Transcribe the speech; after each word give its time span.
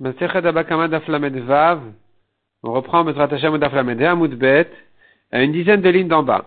On 0.00 0.12
reprend 2.72 3.06
à 5.30 5.42
une 5.42 5.52
dizaine 5.52 5.82
de 5.82 5.88
lignes 5.88 6.08
d'en 6.08 6.22
bas. 6.22 6.46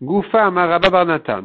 Goufa 0.00 0.50
Marabba 0.50 0.90
Barnatan. 0.90 1.44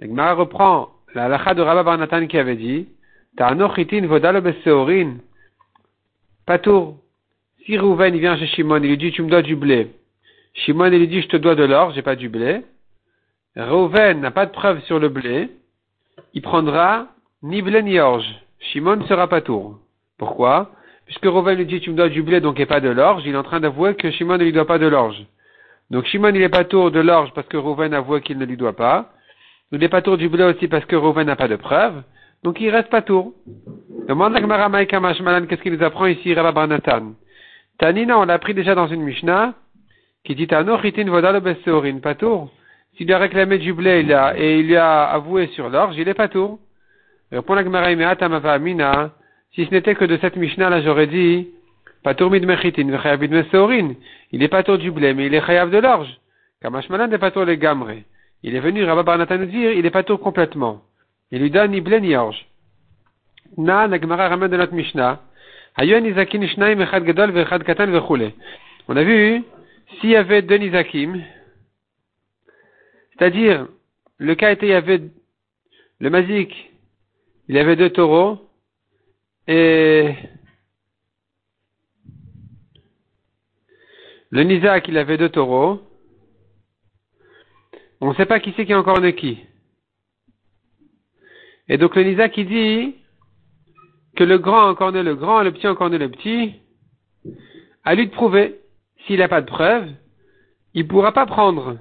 L'Egmara 0.00 0.34
reprend 0.34 0.90
la 1.14 1.24
halakha 1.24 1.54
de 1.54 1.62
Rabba 1.62 1.82
Barnatan 1.82 2.26
qui 2.26 2.38
avait 2.38 2.56
dit, 2.56 2.88
Ta'anochitin 3.36 4.06
vodalo 4.06 4.40
beseorin. 4.40 5.18
Patour. 6.46 6.96
Si 7.64 7.78
Rouven 7.78 8.16
vient 8.16 8.36
chez 8.36 8.46
Shimon, 8.46 8.82
il 8.82 8.88
lui 8.88 8.98
dit, 8.98 9.12
tu 9.12 9.22
me 9.22 9.30
dois 9.30 9.42
du 9.42 9.54
blé. 9.54 9.90
Shimon, 10.54 10.88
lui 10.88 11.06
dit, 11.06 11.22
je 11.22 11.28
te 11.28 11.36
dois 11.36 11.54
de 11.54 11.64
l'or, 11.64 11.92
j'ai 11.92 12.02
pas 12.02 12.16
du 12.16 12.28
blé. 12.28 12.62
Rouven 13.56 14.20
n'a 14.20 14.30
pas 14.30 14.46
de 14.46 14.52
preuve 14.52 14.80
sur 14.82 14.98
le 14.98 15.08
blé. 15.08 15.50
Il 16.34 16.42
prendra 16.42 17.08
ni 17.42 17.62
blé 17.62 17.82
ni 17.82 18.00
orge. 18.00 18.28
Shimon 18.58 19.06
sera 19.06 19.28
pas 19.28 19.42
tour. 19.42 19.78
Pourquoi 20.20 20.70
Puisque 21.06 21.24
Rouven 21.24 21.56
lui 21.56 21.64
dit 21.64 21.80
tu 21.80 21.90
me 21.90 21.96
dois 21.96 22.10
du 22.10 22.22
blé 22.22 22.40
donc 22.40 22.60
et 22.60 22.66
pas 22.66 22.80
de 22.80 22.90
l'orge, 22.90 23.22
il 23.24 23.32
est 23.32 23.38
en 23.38 23.42
train 23.42 23.58
d'avouer 23.58 23.94
que 23.94 24.10
Shimon 24.10 24.36
ne 24.36 24.44
lui 24.44 24.52
doit 24.52 24.66
pas 24.66 24.78
de 24.78 24.86
l'orge. 24.86 25.16
Donc 25.90 26.04
Shimon 26.04 26.28
il 26.34 26.40
n'est 26.40 26.50
pas 26.50 26.64
tour 26.64 26.90
de 26.90 27.00
l'orge 27.00 27.32
parce 27.34 27.48
que 27.48 27.56
Rouven 27.56 27.94
avoue 27.94 28.20
qu'il 28.20 28.36
ne 28.36 28.44
lui 28.44 28.58
doit 28.58 28.76
pas. 28.76 29.12
Il 29.72 29.78
n'est 29.78 29.88
pas 29.88 30.02
tour 30.02 30.18
du 30.18 30.28
blé 30.28 30.44
aussi 30.44 30.68
parce 30.68 30.84
que 30.84 30.94
Rouven 30.94 31.26
n'a 31.26 31.36
pas 31.36 31.48
de 31.48 31.56
preuve. 31.56 32.02
Donc 32.44 32.60
il 32.60 32.68
reste 32.68 32.90
pas 32.90 33.00
tour. 33.00 33.32
Demande 34.08 34.34
la 34.34 34.42
Gemara 34.42 34.68
Malan 34.68 35.46
qu'est-ce 35.46 35.62
qu'il 35.62 35.72
nous 35.72 35.82
apprend 35.82 36.04
ici 36.04 36.34
Barnatan. 36.34 37.14
Tanina 37.78 38.18
on 38.18 38.26
l'a 38.26 38.34
appris 38.34 38.52
déjà 38.52 38.74
dans 38.74 38.88
une 38.88 39.02
Mishnah 39.02 39.54
qui 40.26 40.34
dit 40.34 40.46
Tano 40.46 40.78
chitin 40.82 41.08
vodal 41.08 41.40
pas 42.02 42.14
tour. 42.14 42.50
S'il 42.94 43.06
lui 43.06 43.14
a 43.14 43.18
réclamé 43.18 43.56
du 43.56 43.72
blé 43.72 44.00
il 44.00 44.12
a, 44.12 44.38
et 44.38 44.60
il 44.60 44.76
a 44.76 45.04
avoué 45.04 45.46
sur 45.54 45.70
l'orge, 45.70 45.96
il 45.96 46.06
est 46.08 46.14
pas 46.14 46.28
tour. 46.28 46.58
Si 49.54 49.66
ce 49.66 49.70
n'était 49.70 49.94
que 49.94 50.04
de 50.04 50.16
cette 50.18 50.36
Mishnah, 50.36 50.70
là, 50.70 50.80
j'aurais 50.80 51.06
dit, 51.06 51.48
Patour 52.02 52.30
mid 52.30 52.46
mechitin, 52.46 52.90
vechayabid 52.90 53.30
mesorin. 53.30 53.94
Il 54.32 54.42
est 54.42 54.48
patour 54.48 54.78
du 54.78 54.90
blé, 54.90 55.12
mais 55.12 55.26
il 55.26 55.34
est 55.34 55.44
chayab 55.44 55.70
de 55.70 55.78
l'orge. 55.78 56.18
Kamashmalan 56.62 57.08
n'est 57.08 57.18
pas 57.18 57.30
tour 57.30 57.44
les 57.44 57.58
gamre. 57.58 57.90
Il 58.42 58.54
est 58.54 58.60
venu, 58.60 58.84
Rabba 58.84 59.02
Barnatan 59.02 59.38
nous 59.38 59.46
dire, 59.46 59.72
il 59.72 59.84
est 59.84 59.90
patour 59.90 60.18
complètement. 60.20 60.82
Il 61.30 61.40
lui 61.40 61.50
donne 61.50 61.72
ni 61.72 61.80
blé 61.80 62.00
ni 62.00 62.16
orge. 62.16 62.46
Na, 63.56 63.86
Nagmara 63.86 64.28
ramène 64.28 64.50
de 64.50 64.56
notre 64.56 64.72
Mishnah. 64.72 65.20
Hayon 65.76 66.04
Izakin 66.04 66.46
Shnaim 66.46 66.80
Echad 66.80 67.04
Gadol 67.04 67.32
Vechad 67.32 67.62
Katan 67.64 67.86
Vechule. 67.86 68.32
On 68.88 68.96
a 68.96 69.02
vu, 69.02 69.42
s'il 70.00 70.10
y 70.10 70.16
avait 70.16 70.42
deux 70.42 70.56
Nizakim, 70.56 71.22
c'est-à-dire, 73.12 73.66
le 74.16 74.34
cas 74.34 74.52
était, 74.52 74.66
il 74.66 74.70
y 74.70 74.74
avait 74.74 75.02
le 75.98 76.10
Mazik, 76.10 76.72
il 77.48 77.56
y 77.56 77.58
avait 77.58 77.76
deux 77.76 77.90
taureaux, 77.90 78.49
et 79.52 80.14
le 84.30 84.44
Nizak, 84.44 84.86
il 84.86 84.96
avait 84.96 85.18
deux 85.18 85.28
taureaux. 85.28 85.82
On 88.00 88.10
ne 88.10 88.14
sait 88.14 88.26
pas 88.26 88.38
qui 88.38 88.54
c'est 88.56 88.64
qui 88.64 88.72
a 88.72 88.78
encore 88.78 89.00
né 89.00 89.16
qui. 89.16 89.40
Et 91.68 91.78
donc 91.78 91.96
le 91.96 92.04
Nizak, 92.04 92.36
il 92.36 92.46
dit 92.46 92.94
que 94.14 94.22
le 94.22 94.38
grand 94.38 94.68
encore 94.68 94.92
né 94.92 95.02
le 95.02 95.16
grand, 95.16 95.42
le 95.42 95.50
petit 95.50 95.66
encore 95.66 95.90
né 95.90 95.98
le 95.98 96.10
petit. 96.10 96.54
À 97.82 97.96
lui 97.96 98.06
de 98.06 98.12
prouver. 98.12 98.60
S'il 99.06 99.18
n'a 99.18 99.28
pas 99.28 99.40
de 99.40 99.46
preuve, 99.46 99.88
il 100.74 100.84
ne 100.84 100.88
pourra 100.88 101.10
pas 101.10 101.26
prendre 101.26 101.76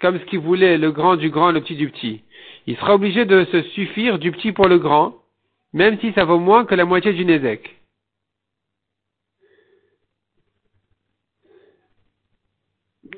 comme 0.00 0.18
ce 0.18 0.24
qu'il 0.24 0.38
voulait 0.38 0.78
le 0.78 0.92
grand 0.92 1.16
du 1.16 1.28
grand, 1.28 1.50
le 1.50 1.60
petit 1.60 1.76
du 1.76 1.90
petit. 1.90 2.22
Il 2.66 2.76
sera 2.76 2.94
obligé 2.94 3.26
de 3.26 3.44
se 3.52 3.60
suffire 3.62 4.18
du 4.18 4.32
petit 4.32 4.52
pour 4.52 4.66
le 4.66 4.78
grand 4.78 5.25
même 5.76 5.98
si 6.00 6.10
ça 6.14 6.24
vaut 6.24 6.38
moins 6.38 6.64
que 6.64 6.74
la 6.74 6.86
moitié 6.86 7.12
du 7.12 7.26
Nézek. 7.26 7.76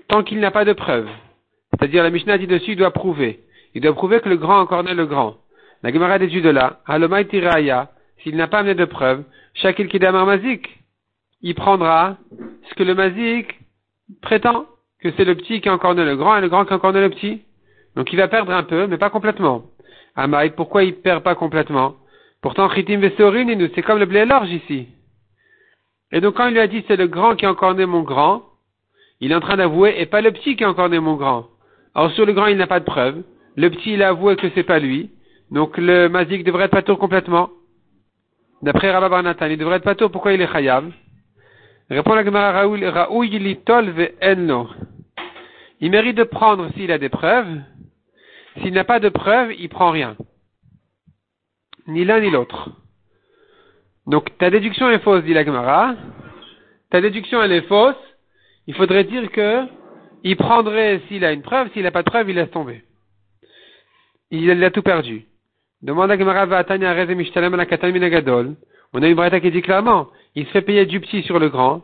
Tant 0.08 0.24
qu'il 0.24 0.40
n'a 0.40 0.50
pas 0.50 0.64
de 0.64 0.72
preuve. 0.72 1.08
C'est-à-dire, 1.70 2.02
la 2.02 2.10
Mishnah 2.10 2.36
dit 2.36 2.48
dessus, 2.48 2.72
il 2.72 2.76
doit 2.76 2.90
prouver. 2.90 3.44
Il 3.74 3.80
doit 3.80 3.94
prouver 3.94 4.20
que 4.20 4.28
le 4.28 4.36
grand 4.36 4.58
encornait 4.58 4.94
le 4.94 5.06
grand. 5.06 5.36
La 5.84 5.92
Gemara 5.92 6.18
déduit 6.18 6.42
de 6.42 6.50
là, 6.50 6.80
Halomai 6.86 7.28
Tiraya, 7.28 7.92
s'il 8.22 8.34
n'a 8.34 8.48
pas 8.48 8.58
amené 8.58 8.74
de 8.74 8.86
preuve, 8.86 9.22
Shakil 9.54 9.86
Kidamar 9.86 10.26
Mazik, 10.26 10.80
il 11.42 11.54
prendra 11.54 12.16
ce 12.68 12.74
que 12.74 12.82
le 12.82 12.96
Mazik 12.96 13.56
prétend, 14.20 14.66
que 14.98 15.12
c'est 15.12 15.24
le 15.24 15.36
petit 15.36 15.60
qui 15.60 15.70
encorne 15.70 16.02
le 16.02 16.16
grand 16.16 16.36
et 16.36 16.40
le 16.40 16.48
grand 16.48 16.64
qui 16.64 16.74
encorne 16.74 16.98
le 16.98 17.10
petit. 17.10 17.42
Donc 17.94 18.12
il 18.12 18.16
va 18.16 18.26
perdre 18.26 18.50
un 18.50 18.64
peu, 18.64 18.88
mais 18.88 18.98
pas 18.98 19.10
complètement. 19.10 19.62
Amaï, 20.16 20.50
pourquoi 20.50 20.82
il 20.82 20.96
perd 20.96 21.22
pas 21.22 21.36
complètement? 21.36 21.94
Pourtant, 22.40 22.70
Chitim 22.70 23.00
nous 23.00 23.68
c'est 23.74 23.82
comme 23.82 23.98
le 23.98 24.06
blé 24.06 24.24
large 24.24 24.50
ici. 24.50 24.88
Et 26.12 26.20
donc, 26.20 26.36
quand 26.36 26.46
il 26.46 26.52
lui 26.52 26.60
a 26.60 26.68
dit 26.68 26.84
c'est 26.86 26.96
le 26.96 27.08
grand 27.08 27.34
qui 27.34 27.46
a 27.46 27.50
encore 27.50 27.74
né 27.74 27.84
mon 27.84 28.02
grand, 28.02 28.44
il 29.20 29.32
est 29.32 29.34
en 29.34 29.40
train 29.40 29.56
d'avouer, 29.56 30.00
et 30.00 30.06
pas 30.06 30.20
le 30.20 30.30
petit 30.30 30.56
qui 30.56 30.64
a 30.64 30.70
encore 30.70 30.88
né 30.88 31.00
mon 31.00 31.16
grand. 31.16 31.48
Alors, 31.94 32.12
sur 32.12 32.24
le 32.24 32.32
grand, 32.32 32.46
il 32.46 32.56
n'a 32.56 32.68
pas 32.68 32.80
de 32.80 32.84
preuve. 32.84 33.24
Le 33.56 33.70
petit, 33.70 33.94
il 33.94 34.02
a 34.02 34.08
avoué 34.10 34.36
que 34.36 34.48
c'est 34.54 34.62
pas 34.62 34.78
lui. 34.78 35.10
Donc, 35.50 35.76
le 35.78 36.08
mazik 36.08 36.44
devrait 36.44 36.66
être 36.66 36.70
patour 36.70 36.98
complètement. 36.98 37.50
D'après 38.62 38.90
Rabba 38.90 39.08
Barnatan, 39.08 39.46
il 39.46 39.58
devrait 39.58 39.76
être 39.76 39.84
patour. 39.84 40.10
Pourquoi 40.10 40.32
il 40.32 40.40
est 40.40 40.52
chayav? 40.52 40.88
Répond 41.90 42.14
la 42.14 42.24
Gemara 42.24 42.52
Raoul, 42.52 42.80
tol 43.64 43.92
enno. 44.20 44.68
Il 45.80 45.90
mérite 45.90 46.16
de 46.16 46.24
prendre 46.24 46.68
s'il 46.74 46.92
a 46.92 46.98
des 46.98 47.08
preuves. 47.08 47.60
S'il 48.60 48.74
n'a 48.74 48.84
pas 48.84 49.00
de 49.00 49.08
preuves, 49.08 49.52
il 49.58 49.68
prend 49.68 49.90
rien 49.90 50.16
ni 51.88 52.04
l'un 52.04 52.20
ni 52.20 52.30
l'autre. 52.30 52.70
Donc 54.06 54.36
ta 54.38 54.50
déduction 54.50 54.90
est 54.90 55.00
fausse, 55.00 55.24
dit 55.24 55.34
la 55.34 55.44
Gemara. 55.44 55.96
Ta 56.90 57.00
déduction 57.00 57.42
elle 57.42 57.52
est 57.52 57.66
fausse. 57.66 57.96
Il 58.66 58.74
faudrait 58.74 59.04
dire 59.04 59.30
que 59.32 59.64
il 60.24 60.36
prendrait 60.36 61.00
s'il 61.08 61.24
a 61.24 61.32
une 61.32 61.42
preuve, 61.42 61.70
s'il 61.72 61.82
n'a 61.82 61.90
pas 61.90 62.02
de 62.02 62.10
preuve, 62.10 62.30
il 62.30 62.36
laisse 62.36 62.50
tomber. 62.50 62.84
Il 64.30 64.62
a 64.62 64.70
tout 64.70 64.82
perdu. 64.82 65.24
Demande 65.80 66.10
à 66.10 66.18
Gemara 66.18 66.46
va 66.46 66.64
On 68.92 69.02
a 69.02 69.08
une 69.08 69.14
breta 69.14 69.40
qui 69.40 69.50
dit 69.50 69.62
clairement, 69.62 70.08
il 70.34 70.46
se 70.46 70.50
fait 70.50 70.62
payer 70.62 70.86
du 70.86 71.00
petit 71.00 71.22
sur 71.22 71.38
le 71.38 71.48
grand. 71.48 71.82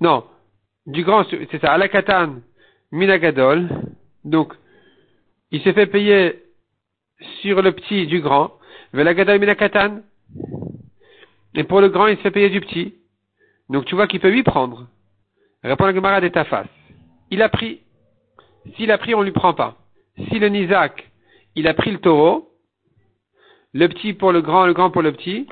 Non, 0.00 0.24
du 0.86 1.02
grand, 1.04 1.24
c'est 1.28 1.60
ça, 1.60 1.72
à 1.72 1.78
la 1.78 1.88
katan 1.88 2.40
minagadol. 2.90 3.68
Donc, 4.24 4.52
il 5.50 5.60
se 5.62 5.72
fait 5.72 5.86
payer 5.86 6.42
sur 7.40 7.62
le 7.62 7.72
petit 7.72 8.06
du 8.06 8.20
grand. 8.20 8.52
Et 11.54 11.64
pour 11.64 11.80
le 11.80 11.88
grand, 11.88 12.06
il 12.06 12.16
se 12.16 12.22
fait 12.22 12.30
payer 12.30 12.50
du 12.50 12.60
petit. 12.60 12.94
Donc 13.68 13.84
tu 13.86 13.94
vois 13.94 14.06
qu'il 14.06 14.20
peut 14.20 14.30
lui 14.30 14.42
prendre. 14.42 14.86
Répond 15.62 15.86
la 15.86 15.94
Gemara 15.94 16.20
ta 16.30 16.44
face. 16.44 16.68
Il 17.30 17.42
a 17.42 17.48
pris. 17.48 17.80
S'il 18.76 18.90
a 18.90 18.98
pris, 18.98 19.14
on 19.14 19.22
lui 19.22 19.32
prend 19.32 19.54
pas. 19.54 19.76
Si 20.28 20.38
le 20.38 20.48
Nizak, 20.48 21.10
il 21.54 21.66
a 21.68 21.74
pris 21.74 21.90
le 21.90 21.98
taureau, 21.98 22.50
le 23.72 23.88
petit 23.88 24.12
pour 24.12 24.32
le 24.32 24.42
grand, 24.42 24.66
le 24.66 24.74
grand 24.74 24.90
pour 24.90 25.02
le 25.02 25.12
petit, 25.12 25.46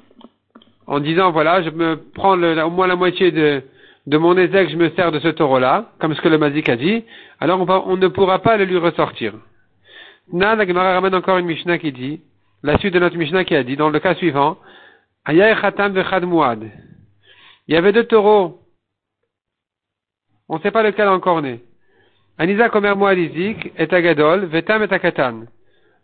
en 0.87 1.01
disant 1.01 1.31
voilà, 1.31 1.62
je 1.62 1.71
me 1.71 1.97
prends 2.15 2.34
au 2.34 2.71
moins 2.71 2.87
la 2.87 2.97
moitié 2.97 3.31
de, 3.31 3.62
de 4.07 4.19
mon 4.19 4.37
ézec, 4.37 4.71
je 4.71 4.77
me 4.77 4.91
sers 4.91 5.12
de 5.12 5.21
ce 5.21 5.28
taureau-là, 5.28 5.93
comme 5.99 6.15
ce 6.15 6.21
que 6.21 6.28
le 6.28 6.39
Mazik 6.39 6.69
a 6.69 6.77
dit, 6.77 7.05
alors 7.39 7.61
on, 7.87 7.97
ne 7.97 8.09
pourra 8.09 8.41
pas 8.41 8.57
le 8.57 8.65
lui 8.65 8.77
ressortir. 8.77 9.34
Na, 10.33 10.55
la 10.55 10.67
Gemara 10.67 10.95
ramène 10.95 11.15
encore 11.15 11.39
une 11.39 11.47
Mishnah 11.47 11.78
qui 11.78 11.93
dit, 11.93 12.21
la 12.62 12.78
suite 12.78 12.94
de 12.94 12.98
notre 12.98 13.16
Mishnah 13.16 13.44
qui 13.44 13.54
a 13.54 13.62
dit, 13.62 13.76
dans 13.76 13.91
le 13.91 14.00
cas 14.00 14.15
suivant, 14.15 14.59
il 15.28 15.37
y 17.69 17.76
avait 17.76 17.93
deux 17.93 18.04
taureaux. 18.04 18.60
On 20.48 20.56
ne 20.56 20.62
sait 20.62 20.71
pas 20.71 20.82
lequel 20.82 21.09
encore 21.09 21.43
né. 21.43 21.60
Anisa 22.38 22.69
Komer 22.71 22.97
Moadizik 22.97 23.72
et 23.76 23.94
Agadol, 23.94 24.47
Vetam 24.47 24.82
et 24.82 24.93
Akatan. 24.93 25.44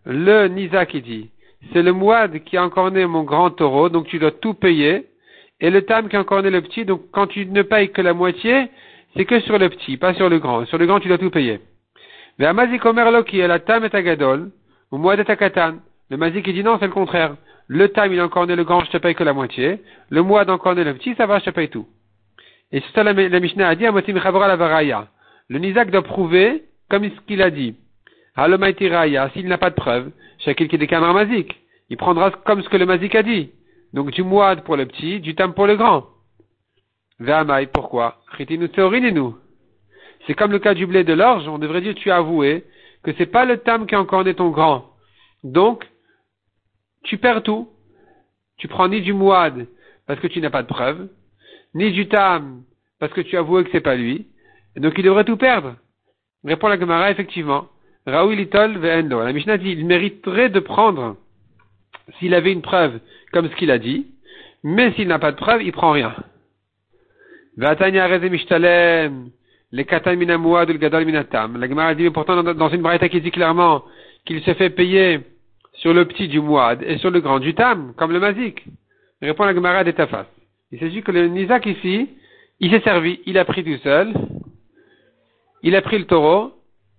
Le 0.04 0.48
Nisa 0.48 0.86
qui 0.86 1.00
dit, 1.02 1.30
c'est 1.72 1.82
le 1.82 1.92
Moad 1.92 2.44
qui 2.44 2.56
a 2.56 2.64
encore 2.64 2.90
né 2.90 3.06
mon 3.06 3.24
grand 3.24 3.50
taureau, 3.50 3.88
donc 3.88 4.06
tu 4.06 4.18
dois 4.18 4.32
tout 4.32 4.54
payer. 4.54 5.06
Et 5.60 5.70
le 5.70 5.82
Tam 5.82 6.08
qui 6.08 6.16
a 6.16 6.20
encore 6.20 6.42
né 6.42 6.50
le 6.50 6.60
petit, 6.60 6.84
donc 6.84 7.10
quand 7.10 7.26
tu 7.26 7.46
ne 7.46 7.62
payes 7.62 7.90
que 7.90 8.02
la 8.02 8.12
moitié, 8.12 8.68
c'est 9.16 9.24
que 9.24 9.40
sur 9.40 9.58
le 9.58 9.70
petit, 9.70 9.96
pas 9.96 10.14
sur 10.14 10.28
le 10.28 10.38
grand. 10.38 10.66
Sur 10.66 10.78
le 10.78 10.86
grand, 10.86 11.00
tu 11.00 11.08
dois 11.08 11.18
tout 11.18 11.30
payer. 11.30 11.60
Amazi 12.38 12.78
Komer 12.78 13.10
Lo 13.10 13.24
qui 13.24 13.40
est 13.40 13.48
la 13.48 13.58
Tam 13.58 13.84
et 13.84 13.96
Agadol, 13.96 14.50
ou 14.92 14.98
Moad 14.98 15.18
Akatan. 15.20 15.78
Le 16.10 16.16
Mazik, 16.16 16.46
il 16.46 16.54
dit 16.54 16.62
non, 16.62 16.78
c'est 16.78 16.86
le 16.86 16.92
contraire. 16.92 17.36
Le 17.68 17.90
time, 17.92 18.12
il 18.12 18.20
a 18.20 18.24
encore 18.24 18.46
le 18.46 18.64
grand, 18.64 18.84
je 18.84 18.90
te 18.90 18.98
paye 18.98 19.14
que 19.14 19.24
la 19.24 19.32
moitié. 19.32 19.80
Le 20.10 20.22
mois 20.22 20.44
d'encore 20.44 20.74
né 20.74 20.84
le 20.84 20.94
petit, 20.94 21.14
ça 21.16 21.26
va, 21.26 21.40
je 21.40 21.44
te 21.46 21.50
paye 21.50 21.68
tout. 21.68 21.86
Et 22.70 22.80
c'est 22.80 22.92
ça 22.94 23.02
la, 23.02 23.12
la 23.12 23.40
Mishnah 23.40 23.68
a 23.68 23.74
dit, 23.74 23.84
la 23.84 24.56
varaya. 24.56 25.08
Le 25.48 25.58
Nizak 25.58 25.90
doit 25.90 26.02
prouver, 26.02 26.64
comme 26.88 27.04
ce 27.04 27.20
qu'il 27.26 27.42
a 27.42 27.50
dit. 27.50 27.76
Raya, 28.36 29.30
s'il 29.30 29.48
n'a 29.48 29.58
pas 29.58 29.70
de 29.70 29.74
preuve, 29.74 30.10
chacun 30.38 30.66
qui 30.66 30.78
des 30.78 30.86
Mazik. 30.86 31.56
Il 31.88 31.96
prendra 31.96 32.30
comme 32.30 32.62
ce 32.62 32.68
que 32.68 32.76
le 32.76 32.86
Mazik 32.86 33.14
a 33.14 33.22
dit. 33.22 33.50
Donc 33.92 34.10
du 34.10 34.22
mois 34.22 34.56
pour 34.56 34.76
le 34.76 34.86
petit, 34.86 35.20
du 35.20 35.34
tam 35.34 35.54
pour 35.54 35.66
le 35.66 35.76
grand. 35.76 36.06
Ve'amai, 37.18 37.66
pourquoi? 37.66 38.18
nous. 38.38 39.36
C'est 40.26 40.34
comme 40.34 40.52
le 40.52 40.58
cas 40.58 40.74
du 40.74 40.86
blé 40.86 41.04
de 41.04 41.12
l'orge, 41.12 41.48
on 41.48 41.58
devrait 41.58 41.80
dire 41.80 41.94
tu 41.94 42.10
as 42.10 42.16
avoué 42.16 42.64
que 43.02 43.12
c'est 43.16 43.26
pas 43.26 43.44
le 43.44 43.58
tam 43.58 43.86
qui 43.86 43.94
a 43.94 44.00
encore 44.00 44.24
né 44.24 44.34
ton 44.34 44.50
grand. 44.50 44.90
Donc, 45.44 45.86
tu 47.06 47.18
perds 47.18 47.42
tout. 47.42 47.68
Tu 48.58 48.68
prends 48.68 48.88
ni 48.88 49.00
du 49.02 49.12
mouad, 49.12 49.66
parce 50.06 50.20
que 50.20 50.26
tu 50.28 50.40
n'as 50.40 50.50
pas 50.50 50.62
de 50.62 50.68
preuve, 50.68 51.08
ni 51.74 51.92
du 51.92 52.08
tam, 52.08 52.62
parce 52.98 53.12
que 53.12 53.20
tu 53.20 53.36
avoué 53.36 53.64
que 53.64 53.70
c'est 53.70 53.80
pas 53.80 53.96
lui, 53.96 54.26
donc 54.76 54.94
il 54.96 55.04
devrait 55.04 55.24
tout 55.24 55.36
perdre. 55.36 55.76
Répond 56.44 56.68
la 56.68 56.78
Gemara, 56.78 57.10
effectivement. 57.10 57.66
Raoul 58.06 58.36
Litol 58.36 58.78
Ve'endo. 58.78 59.22
La 59.22 59.32
Mishnah 59.32 59.58
dit, 59.58 59.72
il 59.72 59.84
mériterait 59.84 60.48
de 60.48 60.60
prendre, 60.60 61.16
s'il 62.18 62.34
avait 62.34 62.52
une 62.52 62.62
preuve, 62.62 63.00
comme 63.32 63.50
ce 63.50 63.56
qu'il 63.56 63.70
a 63.70 63.78
dit, 63.78 64.06
mais 64.62 64.92
s'il 64.92 65.08
n'a 65.08 65.18
pas 65.18 65.32
de 65.32 65.36
preuve, 65.36 65.62
il 65.62 65.72
prend 65.72 65.90
rien. 65.90 66.14
Gadol 70.78 71.04
minatam. 71.04 71.58
La 71.58 71.68
Gemara 71.68 71.94
dit, 71.94 72.08
pourtant, 72.10 72.42
dans 72.42 72.68
une 72.68 72.82
baraita 72.82 73.08
qui 73.08 73.20
dit 73.20 73.30
clairement 73.30 73.84
qu'il 74.24 74.42
se 74.42 74.54
fait 74.54 74.70
payer 74.70 75.20
sur 75.76 75.92
le 75.92 76.04
petit 76.06 76.28
du 76.28 76.40
mouad 76.40 76.82
et 76.82 76.98
sur 76.98 77.10
le 77.10 77.20
grand 77.20 77.38
du 77.38 77.54
tam, 77.54 77.92
comme 77.96 78.12
le 78.12 78.20
mazik. 78.20 78.64
Répond 79.20 79.44
la 79.44 79.54
Gemara 79.54 79.84
d'Etafas. 79.84 80.26
Il 80.72 80.78
s'agit 80.78 81.02
que 81.02 81.12
le 81.12 81.28
Nizak 81.28 81.66
ici, 81.66 82.08
il 82.60 82.70
s'est 82.70 82.80
servi, 82.80 83.20
il 83.26 83.38
a 83.38 83.44
pris 83.44 83.64
tout 83.64 83.78
seul, 83.82 84.12
il 85.62 85.76
a 85.76 85.82
pris 85.82 85.98
le 85.98 86.06
taureau, 86.06 86.52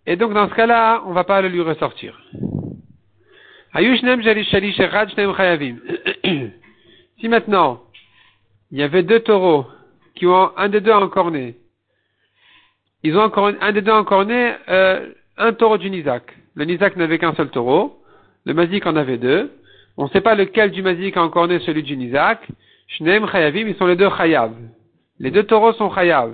et 0.06 0.15
donc 0.15 0.33
dans 0.33 0.47
ce 0.50 0.53
cas-là, 0.53 1.03
on 1.06 1.09
ne 1.09 1.15
va 1.15 1.24
pas 1.24 1.41
le 1.41 1.50
lui 1.50 1.62
ressortir. 1.62 2.19
si 7.19 7.27
maintenant, 7.27 7.83
il 8.71 8.80
y 8.80 8.83
avait 8.83 9.03
deux 9.03 9.19
taureaux 9.19 9.65
qui 10.15 10.25
ont 10.25 10.51
un 10.57 10.69
des 10.69 10.81
deux 10.81 10.94
encorné, 10.94 11.56
ils 13.03 13.15
ont 13.18 13.21
encore 13.21 13.51
un 13.59 13.71
des 13.71 13.81
deux 13.81 13.91
encorné 13.91 14.53
euh, 14.69 15.09
un 15.38 15.53
taureau 15.53 15.77
du 15.77 15.89
Nizak. 15.89 16.35
Le 16.56 16.65
Nizak 16.65 16.95
n'avait 16.95 17.19
qu'un 17.19 17.35
seul 17.35 17.50
taureau, 17.50 17.96
le 18.47 18.53
Mazik 18.53 18.85
en 18.85 18.95
avait 18.95 19.17
deux. 19.17 19.51
On 19.97 20.05
ne 20.05 20.09
sait 20.09 20.21
pas 20.21 20.33
lequel 20.33 20.71
du 20.71 20.81
Mazik 20.81 21.17
a 21.17 21.21
encorné 21.21 21.59
celui 21.59 21.83
du 21.83 21.97
Nizak. 21.97 22.47
Shneem 22.88 23.27
Chayavim, 23.29 23.67
ils 23.67 23.75
sont 23.75 23.88
les 23.88 23.97
deux 23.97 24.09
Chayav. 24.09 24.53
Les 25.19 25.31
deux 25.31 25.44
taureaux 25.44 25.73
sont 25.73 25.94
Chayav. 25.94 26.33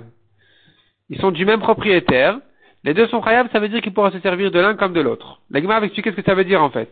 Ils 1.10 1.20
sont 1.20 1.32
du 1.32 1.44
même 1.44 1.58
propriétaire. 1.58 2.38
Les 2.84 2.94
deux 2.94 3.08
sont 3.08 3.20
Chayav, 3.20 3.48
ça 3.50 3.58
veut 3.58 3.68
dire 3.68 3.82
qu'ils 3.82 3.92
pourront 3.92 4.12
se 4.12 4.20
servir 4.20 4.52
de 4.52 4.60
l'un 4.60 4.76
comme 4.76 4.92
de 4.92 5.00
l'autre. 5.00 5.40
L'Agma 5.50 5.80
va 5.80 5.86
expliquer 5.86 6.12
ce 6.12 6.16
que 6.16 6.22
ça 6.22 6.36
veut 6.36 6.44
dire 6.44 6.62
en 6.62 6.70
fait. 6.70 6.88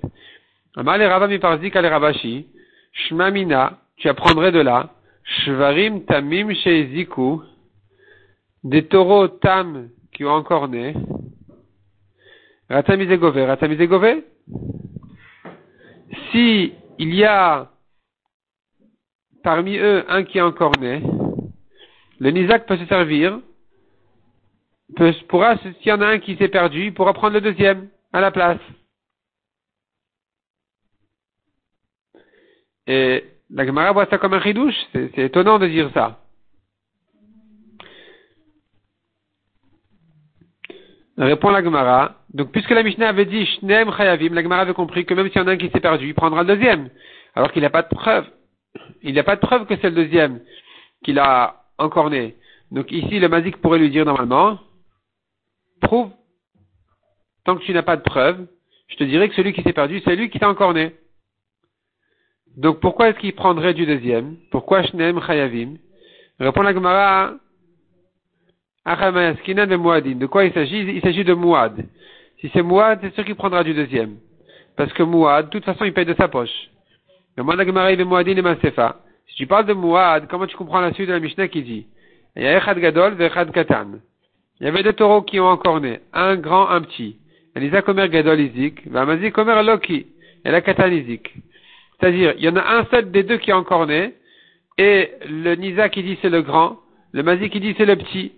Amal 0.75 1.01
et 1.31 1.39
Parzik 1.39 1.77
al 1.77 1.87
Rabashi. 1.87 2.49
Shmamina, 2.93 3.79
tu 3.99 4.09
apprendrais 4.09 4.51
de 4.51 4.59
là. 4.59 4.91
Shvarim 5.23 6.05
Tamim 6.05 6.53
Sheiziku. 6.53 7.43
Des 8.65 8.87
taureaux 8.87 9.29
tam 9.29 9.89
qui 10.13 10.25
ont 10.25 10.33
encore 10.33 10.67
né. 10.67 10.95
Ratamizegove. 12.69 13.39
Ratamizegove? 13.39 14.25
Si 16.31 16.75
il 16.99 17.15
y 17.15 17.25
a 17.25 17.71
parmi 19.43 19.77
eux 19.77 20.05
un 20.09 20.25
qui 20.25 20.39
est 20.39 20.43
encore 20.43 20.79
né, 20.79 21.03
le 22.19 22.31
Nizak 22.31 22.67
peut 22.67 22.77
se 22.77 22.87
servir, 22.87 23.41
peut, 24.97 25.13
pourra, 25.29 25.57
s'il 25.59 25.75
y 25.87 25.93
en 25.93 26.01
a 26.01 26.07
un 26.07 26.19
qui 26.19 26.37
s'est 26.37 26.49
perdu, 26.49 26.87
il 26.87 26.95
pourra 26.95 27.13
prendre 27.13 27.35
le 27.35 27.41
deuxième 27.41 27.89
à 28.13 28.21
la 28.21 28.31
place. 28.31 28.61
Et 32.87 33.25
la 33.51 33.67
Gemara 33.67 33.93
voit 33.93 34.07
ça 34.07 34.19
comme 34.19 34.35
un 34.35 34.39
ridouche, 34.39 34.77
c'est 34.93 35.19
étonnant 35.19 35.59
de 35.59 35.67
dire 35.67 35.91
ça. 35.95 36.22
Répond 41.19 41.51
la 41.51 41.63
Gemara. 41.63 42.17
Donc, 42.33 42.53
puisque 42.53 42.71
la 42.71 42.83
Mishnah 42.83 43.09
avait 43.09 43.27
dit 43.27 43.45
Shneem 43.45 43.93
Chayavim, 43.93 44.35
la 44.35 44.43
Gemara 44.43 44.63
avait 44.63 44.75
compris 44.75 45.05
que 45.05 45.15
même 45.15 45.29
s'il 45.29 45.41
y 45.41 45.45
en 45.45 45.49
a 45.49 45.53
un 45.53 45.57
qui 45.57 45.69
s'est 45.71 45.81
perdu, 45.81 46.09
il 46.09 46.15
prendra 46.15 46.43
le 46.43 46.55
deuxième. 46.55 46.89
Alors 47.35 47.53
qu'il 47.53 47.63
n'a 47.63 47.71
pas 47.71 47.83
de 47.83 47.89
preuve. 47.89 48.27
Il 49.03 49.13
n'y 49.13 49.19
a 49.19 49.25
pas 49.25 49.37
de 49.37 49.41
preuve 49.41 49.67
que 49.67 49.77
c'est 49.77 49.91
le 49.91 49.97
deuxième 49.97 50.41
qu'il 51.05 51.19
a 51.19 51.65
encorné. 51.79 52.37
Donc 52.71 52.91
ici, 52.91 53.19
le 53.19 53.29
mazik 53.29 53.59
pourrait 53.59 53.79
lui 53.79 53.91
dire 53.91 54.07
normalement, 54.07 54.59
prouve, 55.83 56.11
tant 57.45 57.57
que 57.57 57.65
tu 57.65 57.73
n'as 57.73 57.83
pas 57.83 57.97
de 57.97 58.03
preuve, 58.03 58.47
je 58.89 58.97
te 58.97 59.05
dirais 59.05 59.29
que 59.29 59.35
celui 59.35 59.53
qui 59.53 59.63
s'est 59.63 59.73
perdu, 59.73 60.01
c'est 60.05 60.17
lui 60.17 60.31
qui 60.31 60.39
t'a 60.39 60.49
encorné. 60.49 60.95
Donc 62.57 62.81
pourquoi 62.81 63.09
est-ce 63.09 63.19
qu'il 63.19 63.35
prendrait 63.35 63.75
du 63.75 63.85
deuxième? 63.85 64.37
Pourquoi 64.51 64.83
Shneem 64.83 65.21
Chayavim? 65.21 65.77
Répond 66.39 66.63
la 66.63 66.73
Gemara, 66.73 67.35
de 68.85 70.27
quoi 70.27 70.45
il 70.45 70.53
s'agit? 70.53 70.81
Il 70.81 71.01
s'agit 71.01 71.25
de 71.25 71.35
Mouad. 71.35 71.85
Si 72.41 72.51
c'est 72.53 72.63
Mouad, 72.63 72.99
c'est 73.03 73.15
sûr 73.15 73.25
qu'il 73.25 73.37
prendra 73.37 73.63
du 73.63 73.75
deuxième. 73.75 74.17
Parce 74.77 74.93
que 74.93 75.03
Mouad, 75.03 75.47
de 75.47 75.51
toute 75.51 75.65
façon, 75.65 75.85
il 75.85 75.93
paye 75.93 76.05
de 76.05 76.15
sa 76.15 76.29
poche. 76.29 76.51
Si 79.29 79.37
tu 79.37 79.47
parles 79.47 79.67
de 79.67 79.73
Mouad, 79.73 80.27
comment 80.29 80.47
tu 80.47 80.57
comprends 80.57 80.81
la 80.81 80.93
suite 80.93 81.09
de 81.09 81.13
la 81.13 81.21
Mishnah 81.21 81.49
qui 81.49 81.63
dit? 81.63 81.87
Il 82.37 82.43
y 82.43 82.47
a 82.47 82.57
Echad 82.59 82.79
Gadol 82.79 83.21
Echad 83.21 83.53
Katan. 83.53 84.01
Il 84.61 84.67
y 84.67 84.69
avait 84.69 84.83
deux 84.83 84.93
taureaux 84.93 85.23
qui 85.23 85.39
ont 85.39 85.47
encore 85.47 85.81
né, 85.81 86.01
un 86.13 86.37
grand, 86.37 86.69
un 86.69 86.81
petit. 86.81 87.17
Elisa 87.55 87.83
Komer 87.83 88.09
Gadol 88.09 88.41
Izik, 88.41 88.85
Loki, 88.87 90.07
et 90.45 90.51
la 90.51 90.61
Katan 90.61 90.91
Izik. 90.91 91.35
C'est-à-dire, 91.99 92.35
il 92.37 92.45
y 92.45 92.49
en 92.49 92.57
a 92.57 92.79
un 92.79 92.85
seul 92.87 93.11
des 93.11 93.23
deux 93.23 93.37
qui 93.37 93.51
est 93.51 93.55
encore 93.55 93.87
né, 93.87 94.15
et 94.79 95.11
le 95.29 95.55
Nisa 95.55 95.89
qui 95.89 96.03
dit 96.03 96.19
c'est 96.23 96.31
le 96.31 96.43
grand, 96.43 96.79
le 97.13 97.23
Mazi 97.23 97.51
qui 97.51 97.61
dit 97.61 97.75
c'est 97.77 97.85
le 97.85 97.97
petit. 97.97 98.33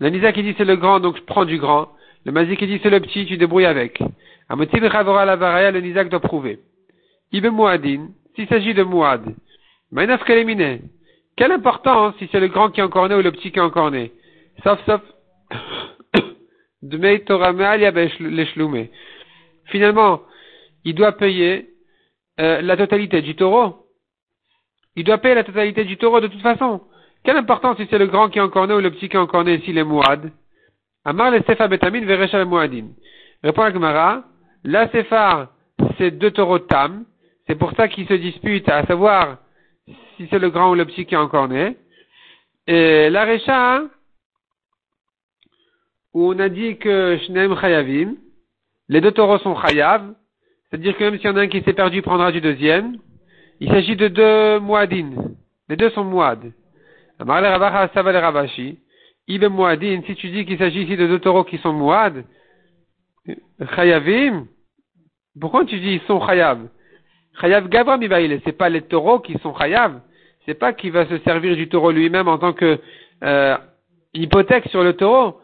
Le 0.00 0.08
Nisa 0.08 0.32
qui 0.32 0.42
dit 0.42 0.54
c'est 0.56 0.64
le 0.64 0.76
grand, 0.76 0.98
donc 0.98 1.16
je 1.16 1.22
prends 1.22 1.44
du 1.44 1.58
grand. 1.58 1.90
Le 2.24 2.32
Mazi 2.32 2.56
qui 2.56 2.66
dit 2.66 2.80
c'est 2.82 2.90
le 2.90 3.00
petit, 3.00 3.26
tu 3.26 3.36
débrouilles 3.36 3.66
avec. 3.66 4.02
Amotiv 4.48 4.90
Chavora 4.90 5.24
la 5.24 5.36
Varaya, 5.36 5.70
le 5.70 5.80
Nizak 5.80 6.08
doit 6.08 6.20
prouver. 6.20 6.58
Ibe 7.32 7.46
Mouadin, 7.46 8.08
s'il 8.34 8.48
s'agit 8.48 8.74
de 8.74 8.82
Mouad, 8.82 9.22
Mainaf 9.92 10.24
Kalemine, 10.24 10.80
quelle 11.36 11.52
importance 11.52 12.14
si 12.18 12.28
c'est 12.32 12.40
le 12.40 12.48
grand 12.48 12.70
qui 12.70 12.80
est 12.80 12.82
encore 12.82 13.08
né 13.08 13.14
ou 13.14 13.22
le 13.22 13.30
petit 13.30 13.52
qui 13.52 13.58
est 13.58 13.62
encore 13.62 13.90
né? 13.90 14.10
Sauf, 14.64 14.80
sauf, 14.84 15.00
Torah 17.26 17.54
Finalement, 19.66 20.22
il 20.84 20.94
doit 20.94 21.12
payer 21.12 21.68
euh, 22.40 22.60
la 22.62 22.76
totalité 22.76 23.22
du 23.22 23.36
taureau. 23.36 23.86
Il 24.96 25.04
doit 25.04 25.18
payer 25.18 25.34
la 25.34 25.44
totalité 25.44 25.84
du 25.84 25.96
taureau 25.96 26.20
de 26.20 26.26
toute 26.26 26.42
façon. 26.42 26.80
Quelle 27.24 27.36
importance 27.36 27.76
si 27.76 27.86
c'est 27.90 27.98
le 27.98 28.06
grand 28.06 28.28
qui 28.28 28.38
est 28.38 28.42
encore 28.42 28.66
né 28.66 28.74
ou 28.74 28.80
le 28.80 28.90
petit 28.90 29.08
qui 29.08 29.16
est 29.16 29.20
encore 29.20 29.44
né 29.44 29.60
s'il 29.60 29.76
est 29.78 29.84
Mouad? 29.84 30.32
Amar 31.04 31.30
le 31.30 31.42
Sefa 31.42 31.68
Betamin 31.68 32.04
Verecha 32.04 32.44
Mouadin. 32.44 32.88
Répond 33.42 33.62
la 33.62 33.72
Gemara, 33.72 34.24
la 34.64 34.88
Sephar, 34.90 35.48
c'est 35.96 36.10
deux 36.10 36.30
taureaux 36.30 36.58
tam, 36.58 37.04
c'est 37.46 37.54
pour 37.54 37.72
ça 37.72 37.88
qu'ils 37.88 38.06
se 38.06 38.14
disputent, 38.14 38.68
à 38.68 38.84
savoir 38.86 39.38
si 40.16 40.28
c'est 40.28 40.38
le 40.38 40.50
grand 40.50 40.70
ou 40.70 40.74
le 40.74 40.84
petit 40.84 41.06
qui 41.06 41.14
est 41.14 41.18
encore 41.18 41.48
né. 41.48 41.76
Et 42.66 43.08
la 43.10 43.24
Recha, 43.24 43.82
où 46.12 46.32
on 46.32 46.38
a 46.38 46.48
dit 46.48 46.76
que 46.76 47.18
Shneim 47.26 47.58
Chayavim, 47.58 48.16
les 48.88 49.00
deux 49.00 49.12
taureaux 49.12 49.38
sont 49.38 49.56
Chayav, 49.56 50.14
c'est-à-dire 50.68 50.96
que 50.96 51.04
même 51.04 51.16
s'il 51.16 51.26
y 51.26 51.28
en 51.28 51.36
a 51.36 51.40
un 51.40 51.48
qui 51.48 51.62
s'est 51.62 51.72
perdu, 51.72 51.98
il 51.98 52.02
prendra 52.02 52.30
du 52.30 52.40
deuxième. 52.40 52.98
Il 53.58 53.70
s'agit 53.70 53.96
de 53.96 54.08
deux 54.08 54.60
Mouadin. 54.60 55.10
Les 55.68 55.76
deux 55.76 55.90
sont 55.90 56.04
Mouad. 56.04 56.52
Si 60.06 60.14
tu 60.16 60.30
dis 60.30 60.46
qu'il 60.46 60.58
s'agit 60.58 60.82
ici 60.82 60.96
de 60.96 61.06
deux 61.06 61.18
taureaux 61.18 61.44
qui 61.44 61.58
sont 61.58 61.72
Mouad, 61.72 62.24
Chayavim, 63.74 64.46
pourquoi 65.38 65.64
tu 65.64 65.78
dis 65.78 65.94
ils 65.94 66.00
sont 66.06 66.24
Chayav? 66.26 66.68
Chayav 67.40 67.68
Gavra 67.68 67.98
ce 67.98 68.40
c'est 68.44 68.56
pas 68.56 68.68
les 68.68 68.82
taureaux 68.82 69.20
qui 69.20 69.38
sont 69.38 69.54
Chayav, 69.54 70.00
c'est 70.46 70.54
pas 70.54 70.72
qu'il 70.72 70.92
va 70.92 71.06
se 71.06 71.18
servir 71.18 71.56
du 71.56 71.68
taureau 71.68 71.90
lui-même 71.90 72.28
en 72.28 72.38
tant 72.38 72.52
que 72.52 72.78
euh, 73.22 73.56
hypothèque 74.14 74.68
sur 74.68 74.82
le 74.82 74.94
taureau, 74.94 75.40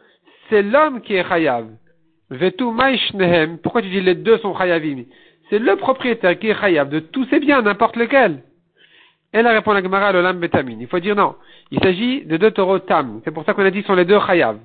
c'est 0.48 0.62
l'homme 0.62 1.00
qui 1.02 1.14
est 1.14 1.28
Chayav. 1.28 1.68
Vetu 2.30 2.64
Maishnehem, 2.64 3.58
pourquoi 3.58 3.82
tu 3.82 3.88
dis 3.88 4.00
les 4.00 4.14
deux 4.14 4.38
sont 4.38 4.54
Chayavim? 4.56 5.04
C'est 5.50 5.58
le 5.58 5.76
propriétaire 5.76 6.38
qui 6.38 6.48
est 6.48 6.58
Chayav 6.58 6.88
de 6.88 7.00
tous 7.00 7.24
ses 7.26 7.38
biens, 7.38 7.62
n'importe 7.62 7.96
lequel. 7.96 8.42
Elle 9.38 9.46
répond 9.48 9.72
à 9.72 9.74
la 9.74 9.82
Gemara 9.82 10.12
l'Olam 10.12 10.38
Betamin. 10.38 10.76
Il 10.80 10.86
faut 10.86 10.98
dire 10.98 11.14
non. 11.14 11.34
Il 11.70 11.78
s'agit 11.80 12.24
de 12.24 12.36
deux 12.36 12.50
taureaux 12.50 12.78
Tam. 12.78 13.20
C'est 13.24 13.32
pour 13.32 13.44
ça 13.44 13.54
qu'on 13.54 13.64
a 13.64 13.70
dit 13.70 13.82
sont 13.82 13.94
les 13.94 14.04
deux 14.04 14.18
Chayav. 14.26 14.58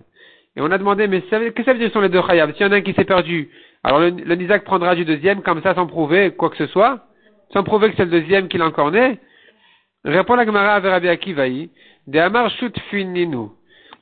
Et 0.55 0.61
on 0.61 0.71
a 0.71 0.77
demandé, 0.77 1.07
mais 1.07 1.21
qu'est-ce 1.21 1.49
que 1.49 1.63
ça 1.63 1.73
veut 1.73 1.79
dire 1.79 1.91
sont 1.91 2.01
les 2.01 2.09
deux 2.09 2.21
Chayav? 2.21 2.53
S'il 2.53 2.65
y 2.65 2.69
en 2.69 2.71
a 2.71 2.75
un 2.77 2.81
qui 2.81 2.93
s'est 2.93 3.05
perdu, 3.05 3.49
alors 3.83 3.99
le, 3.99 4.09
le 4.09 4.59
prendra 4.59 4.95
du 4.95 5.05
deuxième, 5.05 5.41
comme 5.41 5.61
ça, 5.61 5.75
sans 5.75 5.87
prouver 5.87 6.31
quoi 6.31 6.49
que 6.49 6.57
ce 6.57 6.67
soit 6.67 6.99
sans 7.53 7.63
prouver 7.63 7.89
que 7.89 7.97
c'est 7.97 8.05
le 8.05 8.11
deuxième 8.11 8.47
qu'il 8.47 8.61
a 8.61 8.65
encore 8.65 8.91
né, 8.91 9.19
répond 10.05 10.35
la 10.35 10.45
Gemara 10.45 10.75
avec 10.75 10.91
Rabbi 10.91 11.09
Akivaï, 11.09 11.69
de 12.07 12.19
Amar 12.19 12.49
Shut 12.51 12.77
Fininu. 12.89 13.49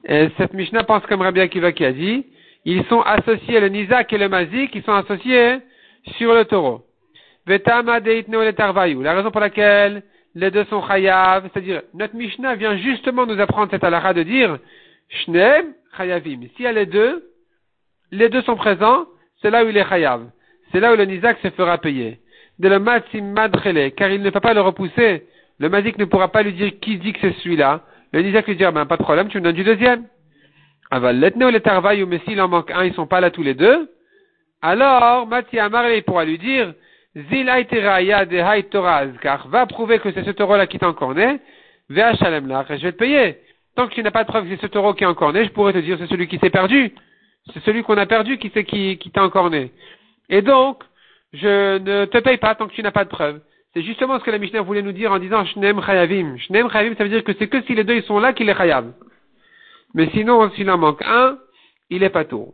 Et 0.06 0.30
cette 0.38 0.54
Mishnah 0.54 0.84
pense 0.84 1.06
comme 1.08 1.22
Rabbi 1.22 1.42
Akiva 1.42 1.72
qui 1.72 1.86
a 1.86 1.92
dit, 1.92 2.26
ils 2.66 2.86
sont 2.86 3.02
associés, 3.02 3.60
le 3.60 3.70
Nizak 3.70 4.12
et 4.14 4.18
le 4.18 4.30
Mazik, 4.30 4.74
ils 4.76 4.84
sont 4.84 4.94
associés 4.94 5.58
sur 6.18 6.34
le 6.34 6.46
taureau. 6.46 6.82
Vetama 7.46 8.00
le 8.00 9.04
La 9.04 9.14
raison 9.14 9.32
pour 9.32 9.42
laquelle 9.42 10.04
les 10.36 10.52
deux 10.52 10.66
sont 10.66 10.86
chayav, 10.88 11.50
c'est-à-dire, 11.52 11.82
notre 11.94 12.16
Mishnah 12.16 12.56
vient 12.56 12.78
justement 12.78 13.26
nous 13.26 13.40
apprendre 13.40 13.72
cette 13.72 13.84
halakha 13.84 14.14
de 14.14 14.24
dire, 14.24 14.60
shneem 15.10 15.74
chayavim. 15.98 16.42
S'il 16.56 16.66
y 16.66 16.68
a 16.68 16.72
les 16.72 16.86
deux, 16.86 17.26
les 18.12 18.30
deux 18.30 18.42
sont 18.42 18.56
présents, 18.56 19.06
c'est 19.42 19.50
là 19.50 19.66
où 19.66 19.70
il 19.70 19.78
est 19.78 19.88
chayav. 19.88 20.30
C'est 20.72 20.80
là 20.80 20.94
où 20.94 20.96
le 20.96 21.06
Nizak 21.06 21.40
se 21.42 21.50
fera 21.50 21.78
payer 21.78 22.20
de 22.60 22.68
la 22.68 22.80
madrele, 22.80 23.92
car 23.94 24.12
il 24.12 24.22
ne 24.22 24.30
peut 24.30 24.40
pas 24.40 24.54
le 24.54 24.62
repousser 24.62 25.26
le 25.60 25.68
Mazik 25.70 25.98
ne 25.98 26.06
pourra 26.06 26.30
pas 26.30 26.42
lui 26.42 26.54
dire 26.54 26.72
qui 26.82 26.98
dit 26.98 27.14
que 27.14 27.20
c'est 27.22 27.36
celui-là. 27.42 27.82
Le 28.14 28.22
Nizak 28.22 28.48
lui 28.48 28.56
dira, 28.56 28.72
ben, 28.72 28.86
pas 28.86 28.98
de 28.98 29.04
problème, 29.04 29.28
tu 29.28 29.38
me 29.38 29.44
donnes 29.44 29.56
du 29.56 29.64
deuxième. 29.64 30.06
Aval, 30.90 31.20
letne 31.20 31.44
ou 31.44 31.50
les 31.50 31.62
mais 32.08 32.20
s'il 32.20 32.42
en 32.42 32.48
manque 32.48 32.72
un, 32.72 32.86
ils 32.86 32.94
sont 32.94 33.06
pas 33.06 33.20
là 33.20 33.30
tous 33.30 33.44
les 33.44 33.54
deux. 33.54 33.90
Alors, 34.62 35.28
Mati 35.28 35.60
Amar, 35.60 35.86
pourra 36.06 36.26
lui 36.26 36.38
dire, 36.38 36.74
Zil 37.16 37.46
de 37.48 38.62
Torah 38.70 39.06
car 39.22 39.48
va 39.48 39.66
prouver 39.66 40.00
que 40.00 40.12
c'est 40.12 40.24
ce 40.24 40.30
taureau-là 40.30 40.68
qui 40.68 40.78
t'a 40.78 40.88
encore 40.88 41.16
né, 41.16 41.40
Vea 41.90 42.14
Shalem 42.16 42.48
je 42.70 42.76
vais 42.76 42.92
te 42.92 42.98
payer. 42.98 43.38
Tant 43.76 43.88
que 43.88 43.94
tu 43.94 44.04
n'as 44.04 44.12
pas 44.12 44.24
de 44.24 44.30
preuve 44.30 44.44
que 44.44 44.56
c'est 44.56 44.62
ce 44.62 44.68
taureau 44.68 44.94
qui 44.94 45.04
est 45.04 45.08
encore 45.08 45.34
né, 45.34 45.46
je 45.46 45.50
pourrais 45.50 45.74
te 45.74 45.80
dire 45.80 45.98
c'est 46.00 46.08
celui 46.08 46.28
qui 46.28 46.38
s'est 46.38 46.52
perdu. 46.52 46.94
C'est 47.54 47.64
celui 47.64 47.82
qu'on 47.82 47.98
a 47.98 48.06
perdu 48.06 48.38
qui, 48.38 48.52
qui, 48.52 48.98
qui 48.98 49.12
t'a. 49.12 49.28
Et 50.30 50.42
donc, 50.44 50.84
je 51.34 51.80
ne 51.80 52.06
te 52.06 52.20
paye 52.20 52.38
pas 52.38 52.54
tant 52.54 52.68
que 52.68 52.74
tu 52.74 52.84
n'as 52.84 52.92
pas 52.92 53.06
de 53.06 53.10
preuve. 53.10 53.42
C'est 53.74 53.82
justement 53.82 54.20
ce 54.20 54.24
que 54.24 54.32
la 54.32 54.38
Mishnah 54.38 54.62
voulait 54.62 54.82
nous 54.82 54.92
dire 54.92 55.12
en 55.12 55.20
disant 55.20 55.46
Shnem 55.46 55.82
Chayavim. 55.82 56.38
Shnem 56.38 56.70
Chayavim, 56.70 56.96
ça 56.96 57.04
veut 57.04 57.10
dire 57.10 57.24
que 57.24 57.34
c'est 57.40 57.48
que 57.48 57.62
si 57.64 57.74
les 57.74 57.84
deux 57.84 57.96
ils 57.96 58.04
sont 58.04 58.20
là 58.20 58.34
qu'il 58.34 58.50
est 58.50 58.56
Chayav. 58.56 58.92
Mais 59.96 60.10
sinon, 60.14 60.52
s'il 60.52 60.70
en 60.70 60.78
manque 60.78 61.02
un, 61.04 61.38
il 61.90 62.04
est 62.04 62.10
pas 62.10 62.26
tout. 62.26 62.54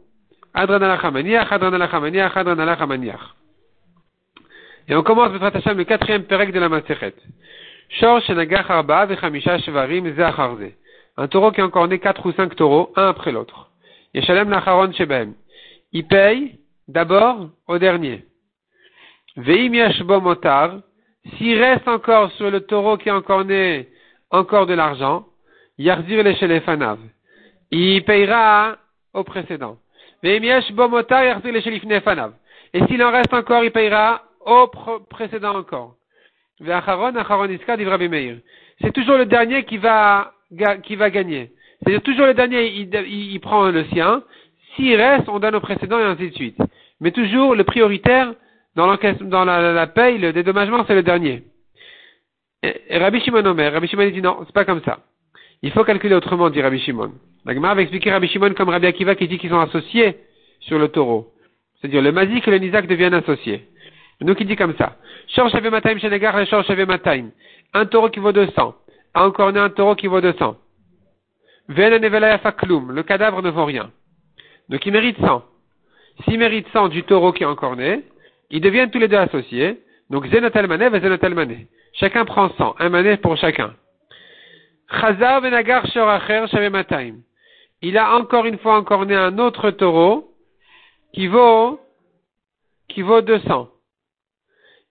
Adran 0.54 0.82
Adran 0.82 1.12
Et 4.88 4.96
on 4.96 5.04
commence 5.04 5.32
le 5.32 5.84
quatrième 5.84 6.24
perek 6.24 6.52
de 6.52 6.60
la 6.60 6.70
Zeacharze. 10.14 10.72
Un 11.18 11.28
taureau 11.28 11.52
qui 11.52 11.62
a 11.62 11.66
encore 11.66 11.88
né 11.88 12.00
quatre 12.00 12.26
ou 12.26 12.32
cinq 12.34 12.56
taureaux, 12.56 12.92
un 12.96 13.08
après 13.08 13.32
l'autre. 13.32 13.70
Yeshalem 14.14 14.50
Lacharon 14.50 14.92
Shebem. 14.92 15.34
Il 15.92 16.06
paye 16.08 16.60
d'abord 16.88 17.50
au 17.68 17.78
dernier. 17.78 18.26
Veim 19.38 19.72
Motar. 20.22 20.80
S'il 21.38 21.60
reste 21.60 21.88
encore 21.88 22.32
sur 22.34 22.52
le 22.52 22.62
taureau 22.62 22.98
qui 22.98 23.10
est 23.10 23.14
encore 23.14 23.44
né, 23.46 23.88
encore 24.30 24.68
de 24.68 24.74
l'argent, 24.74 25.26
Yarzir 25.78 26.24
le 26.24 26.60
Fanav. 26.60 27.00
Il 27.72 28.04
payera 28.04 28.78
au 29.14 29.24
précédent. 29.24 29.78
Veim 30.22 30.44
Yashbo 30.44 30.88
Motar 30.88 31.24
Yarzir 31.24 31.52
le 31.52 32.00
Fanav. 32.02 32.34
Et 32.74 32.86
s'il 32.86 33.02
en 33.04 33.12
reste 33.12 33.34
encore, 33.34 33.64
il 33.64 33.72
payera 33.72 34.22
au 34.46 34.68
précédent 35.10 35.56
encore. 35.56 35.96
C'est 36.60 36.66
toujours 38.94 39.18
le 39.18 39.26
dernier 39.26 39.66
qui 39.66 39.78
va, 39.78 40.34
qui 40.84 40.96
va 40.96 41.10
gagner. 41.10 41.52
C'est-à-dire 41.80 42.02
toujours 42.02 42.28
le 42.28 42.34
dernier, 42.34 42.68
il, 42.68 42.90
il, 43.08 43.40
prend 43.42 43.70
le 43.70 43.84
sien. 43.86 44.24
S'il 44.76 44.96
reste, 44.96 45.28
on 45.28 45.40
donne 45.40 45.56
au 45.56 45.60
précédent 45.60 46.00
et 46.00 46.04
ainsi 46.04 46.30
de 46.30 46.36
suite. 46.36 46.58
Mais 47.02 47.12
toujours 47.12 47.56
le 47.56 47.64
prioritaire 47.64 48.34
dans, 48.76 48.98
dans 49.22 49.46
la, 49.46 49.74
la, 49.74 49.88
paye, 49.88 50.18
le 50.18 50.34
dédommagement, 50.34 50.86
c'est 50.88 50.96
le 50.96 51.04
dernier. 51.04 51.44
Rabbi 52.90 53.22
Shimon 53.22 53.46
Omer, 53.46 53.74
Rabbi 53.74 53.88
Shimon 53.88 54.10
dit 54.10 54.22
non, 54.22 54.40
c'est 54.46 54.54
pas 54.54 54.66
comme 54.66 54.82
ça. 54.84 55.00
Il 55.62 55.72
faut 55.72 55.84
calculer 55.84 56.16
autrement, 56.16 56.50
dit 56.50 56.62
Rabbi 56.62 56.80
Shimon. 56.80 57.14
La 57.46 57.54
Gemara 57.54 57.76
va 57.76 57.82
expliquer 57.82 58.12
Rabbi 58.12 58.28
Shimon 58.28 58.54
comme 58.54 58.70
Rabbi 58.70 58.88
Akiva 58.88 59.16
qui 59.16 59.28
dit 59.28 59.38
qu'ils 59.38 59.50
sont 59.50 59.60
associés 59.60 60.18
sur 60.62 60.80
le 60.80 60.88
taureau. 60.88 61.32
C'est-à-dire 61.80 62.02
le 62.02 62.12
mazik 62.12 62.48
et 62.48 62.52
le 62.52 62.58
nizak 62.58 62.88
deviennent 62.88 63.14
associés. 63.14 63.68
Donc 64.22 64.40
il 64.40 64.48
dit 64.48 64.56
comme 64.56 64.76
ça. 64.78 64.96
Un 67.74 67.86
taureau 67.86 68.10
qui 68.10 68.20
vaut 68.20 68.32
200. 68.32 68.76
Encore 69.14 69.50
un 69.50 69.70
taureau 69.70 69.96
qui 69.96 70.08
vaut 70.08 70.22
200. 70.22 70.56
Le 71.68 73.02
cadavre 73.04 73.42
ne 73.42 73.50
vaut 73.50 73.66
rien. 73.66 73.92
Donc 74.70 74.86
il 74.86 74.94
mérite 74.94 75.18
100. 75.20 75.44
S'il 76.24 76.40
mérite 76.40 76.68
100 76.72 76.88
du 76.90 77.04
taureau 77.04 77.34
qui 77.34 77.44
est 77.44 77.48
encore 77.48 77.76
né, 77.76 78.04
ils 78.50 78.62
deviennent 78.62 78.92
tous 78.92 79.00
les 79.00 79.08
deux 79.08 79.18
associés. 79.18 79.82
Donc 80.10 80.26
et. 80.26 81.68
Chacun 81.94 82.26
prend 82.26 82.50
100. 82.50 82.76
Un 82.80 82.90
mané 82.90 83.18
pour 83.18 83.36
chacun. 83.38 83.74
Il 87.82 87.98
a 87.98 88.16
encore 88.16 88.46
une 88.46 88.58
fois 88.60 88.78
encore 88.78 89.06
né 89.06 89.16
un 89.16 89.38
autre 89.40 89.72
taureau 89.72 90.32
qui 91.14 91.28
vaut, 91.28 91.80
qui 92.88 93.02
vaut 93.02 93.22
200. 93.22 93.70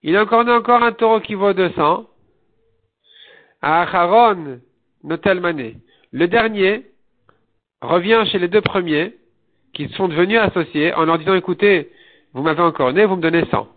Il 0.07 0.15
encore 0.19 0.45
né 0.45 0.51
encore 0.51 0.83
un 0.83 0.91
taureau 0.91 1.19
qui 1.19 1.33
vaut 1.33 1.51
200. 1.51 2.05
À 3.63 3.81
Acharon, 3.81 4.59
Notelmané. 5.03 5.77
Le 6.11 6.27
dernier 6.27 6.83
revient 7.81 8.23
chez 8.31 8.37
les 8.37 8.47
deux 8.47 8.61
premiers 8.61 9.15
qui 9.73 9.89
sont 9.89 10.07
devenus 10.07 10.37
associés 10.37 10.93
en 10.93 11.05
leur 11.05 11.17
disant 11.17 11.33
écoutez, 11.33 11.89
vous 12.33 12.43
m'avez 12.43 12.61
encore 12.61 12.93
né, 12.93 13.03
vous 13.05 13.15
me 13.15 13.21
donnez 13.21 13.45
100. 13.49 13.67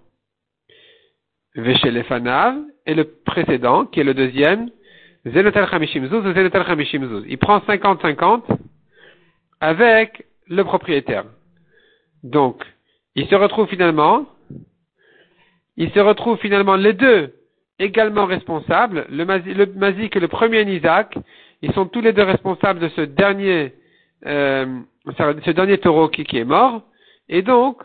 Fanav 2.05 2.59
et 2.85 2.93
le 2.93 3.05
précédent, 3.05 3.87
qui 3.87 4.01
est 4.01 4.05
le 4.05 4.13
deuxième, 4.13 4.69
Zenotel 5.27 5.67
Chamishim 5.67 6.09
Zuz, 6.09 6.23
Zenotel 6.35 6.67
Chamishim 6.67 7.25
Il 7.27 7.39
prend 7.39 7.61
50-50 7.61 8.43
avec 9.61 10.27
le 10.47 10.63
propriétaire. 10.63 11.25
Donc, 12.23 12.63
il 13.15 13.27
se 13.29 13.35
retrouve 13.35 13.67
finalement 13.69 14.27
il 15.79 15.93
se 15.93 16.01
retrouve 16.01 16.37
finalement 16.39 16.75
les 16.75 16.93
deux 16.93 17.33
également 17.79 18.27
responsables, 18.27 19.07
le, 19.11 19.25
Mazik 19.25 20.17
et 20.17 20.21
le 20.21 20.27
premier 20.27 20.63
Isaac, 20.63 21.17
ils 21.63 21.73
sont 21.73 21.87
tous 21.87 22.01
les 22.01 22.13
deux 22.13 22.25
responsables 22.25 22.81
de 22.81 22.89
ce 22.89 23.03
dernier, 23.03 23.73
euh, 24.27 24.67
ce 25.07 25.51
dernier 25.53 25.79
taureau 25.79 26.09
qui, 26.09 26.27
est 26.37 26.45
mort. 26.45 26.83
Et 27.29 27.43
donc, 27.43 27.81